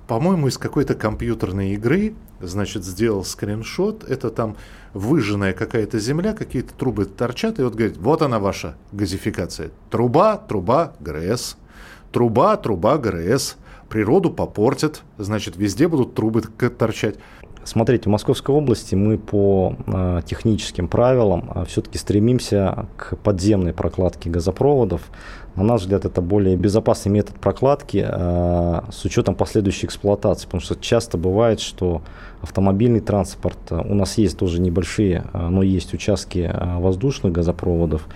по-моему, 0.07 0.47
из 0.49 0.57
какой-то 0.57 0.95
компьютерной 0.95 1.73
игры, 1.73 2.15
значит, 2.41 2.85
сделал 2.85 3.25
скриншот, 3.25 4.05
это 4.05 4.31
там 4.31 4.57
выжженная 4.95 5.53
какая-то 5.53 5.99
земля, 5.99 6.33
какие-то 6.33 6.75
трубы 6.75 7.07
торчат, 7.07 7.59
и 7.59 7.63
вот 7.63 7.75
говорит, 7.75 7.97
вот 7.97 8.23
она 8.23 8.39
ваша 8.39 8.77
газификация. 8.93 9.71
Труба, 9.91 10.37
труба, 10.37 10.95
ГРС. 11.01 11.57
Труба, 12.13 12.57
труба, 12.57 12.99
ГРС. 12.99 13.57
Природу 13.89 14.31
попортят, 14.31 15.03
значит, 15.19 15.57
везде 15.57 15.89
будут 15.89 16.15
трубы 16.15 16.43
торчать. 16.43 17.17
Смотрите, 17.67 18.05
в 18.09 18.13
Московской 18.13 18.55
области 18.55 18.95
мы 18.95 19.19
по 19.19 19.75
э, 19.87 20.21
техническим 20.25 20.87
правилам 20.87 21.51
э, 21.53 21.65
все-таки 21.67 21.99
стремимся 21.99 22.87
к 22.97 23.17
подземной 23.17 23.73
прокладке 23.73 24.31
газопроводов. 24.31 25.03
На 25.57 25.65
наш 25.65 25.81
взгляд, 25.81 26.05
это 26.05 26.21
более 26.21 26.57
безопасный 26.57 27.11
метод 27.11 27.35
прокладки 27.41 28.07
э, 28.09 28.81
с 28.93 29.05
учетом 29.05 29.35
последующей 29.35 29.87
эксплуатации, 29.87 30.45
потому 30.45 30.61
что 30.61 30.77
часто 30.77 31.19
бывает, 31.19 31.59
что 31.59 32.03
автомобильный 32.41 33.01
транспорт, 33.01 33.59
э, 33.71 33.83
у 33.85 33.95
нас 33.95 34.17
есть 34.17 34.39
тоже 34.39 34.61
небольшие, 34.61 35.25
э, 35.33 35.49
но 35.49 35.65
есть 35.65 35.93
участки 35.93 36.49
э, 36.49 36.79
воздушных 36.79 37.33
газопроводов, 37.33 38.07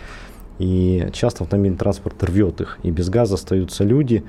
и 0.61 1.09
часто 1.13 1.43
автомобильный 1.43 1.79
транспорт 1.79 2.23
рвет 2.23 2.61
их, 2.61 2.79
и 2.85 2.93
без 2.93 3.09
газа 3.09 3.35
остаются 3.35 3.83
люди, 3.83 4.23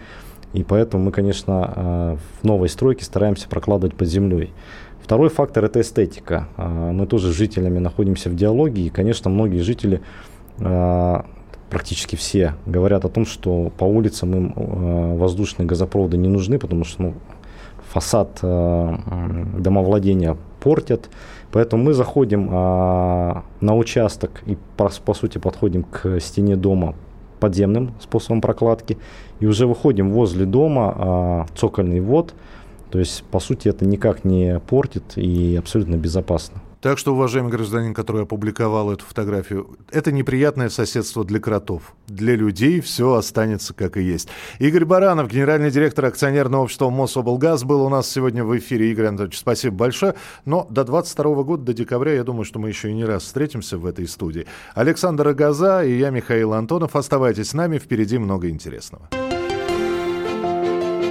и 0.54 0.64
поэтому 0.64 1.06
мы, 1.06 1.12
конечно, 1.12 2.18
в 2.42 2.46
новой 2.46 2.68
стройке 2.68 3.06
стараемся 3.06 3.48
прокладывать 3.48 3.96
под 3.96 4.10
землей. 4.10 4.52
Второй 5.04 5.30
фактор– 5.30 5.66
это 5.66 5.82
эстетика. 5.82 6.48
Э, 6.58 6.92
мы 6.92 7.06
тоже 7.06 7.32
с 7.32 7.36
жителями 7.36 7.80
находимся 7.80 8.30
в 8.30 8.36
диалоге, 8.36 8.84
и, 8.84 8.90
конечно, 8.90 9.30
многие 9.30 9.60
жители 9.60 10.02
э, 10.60 11.22
практически 11.70 12.16
все 12.16 12.54
говорят 12.66 13.04
о 13.06 13.10
том, 13.10 13.26
что 13.26 13.72
по 13.78 13.84
улицам 13.84 14.34
им 14.36 14.54
э, 14.56 15.18
воздушные 15.18 15.66
газопроводы 15.66 16.18
не 16.18 16.30
нужны, 16.30 16.60
потому 16.60 16.86
что 16.86 17.02
ну, 17.02 17.14
фасад 17.92 18.40
домовладения 18.42 20.38
портят. 20.62 21.10
Поэтому 21.52 21.84
мы 21.84 21.94
заходим 21.94 22.50
на 22.50 23.76
участок 23.76 24.44
и 24.46 24.58
по, 24.78 25.14
сути 25.14 25.40
подходим 25.40 25.84
к 25.84 26.22
стене 26.22 26.56
дома 26.56 26.96
подземным 27.42 27.92
способом 28.00 28.40
прокладки 28.40 28.98
и 29.42 29.46
уже 29.46 29.68
выходим 29.68 30.12
возле 30.14 30.46
дома 30.46 31.48
цокольный 31.58 32.00
вод. 32.00 32.34
То 32.92 33.00
есть, 33.00 33.24
по 33.24 33.40
сути, 33.40 33.70
это 33.70 33.86
никак 33.86 34.26
не 34.26 34.60
портит 34.60 35.18
и 35.18 35.56
абсолютно 35.56 35.96
безопасно. 35.96 36.62
Так 36.82 36.98
что, 36.98 37.14
уважаемый 37.14 37.52
гражданин, 37.52 37.94
который 37.94 38.24
опубликовал 38.24 38.92
эту 38.92 39.06
фотографию, 39.06 39.78
это 39.92 40.12
неприятное 40.12 40.70
соседство 40.70 41.24
для 41.24 41.40
кротов. 41.40 41.94
Для 42.08 42.36
людей 42.36 42.82
все 42.82 43.14
останется 43.14 43.76
как 43.76 43.98
и 43.98 44.02
есть. 44.02 44.30
Игорь 44.58 44.86
Баранов, 44.86 45.32
генеральный 45.32 45.70
директор 45.70 46.06
акционерного 46.06 46.64
общества 46.64 46.90
Мособлгаз, 46.90 47.64
был 47.64 47.84
у 47.84 47.90
нас 47.90 48.10
сегодня 48.10 48.44
в 48.44 48.58
эфире. 48.58 48.92
Игорь 48.92 49.06
Анатольевич, 49.06 49.38
спасибо 49.38 49.76
большое. 49.76 50.16
Но 50.46 50.66
до 50.72 50.84
22 50.84 51.44
года, 51.44 51.64
до 51.66 51.74
декабря, 51.76 52.14
я 52.14 52.24
думаю, 52.24 52.46
что 52.46 52.58
мы 52.58 52.70
еще 52.70 52.90
и 52.90 52.94
не 52.94 53.06
раз 53.06 53.24
встретимся 53.24 53.78
в 53.78 53.86
этой 53.86 54.08
студии. 54.08 54.48
Александр 54.74 55.28
Агаза 55.28 55.84
и 55.84 55.96
я, 56.00 56.10
Михаил 56.10 56.54
Антонов. 56.54 56.96
Оставайтесь 56.96 57.50
с 57.50 57.54
нами, 57.54 57.78
впереди 57.78 58.18
много 58.18 58.50
интересного. 58.50 59.08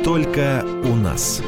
Только 0.04 0.64
у 0.84 0.96
нас. 0.96 1.42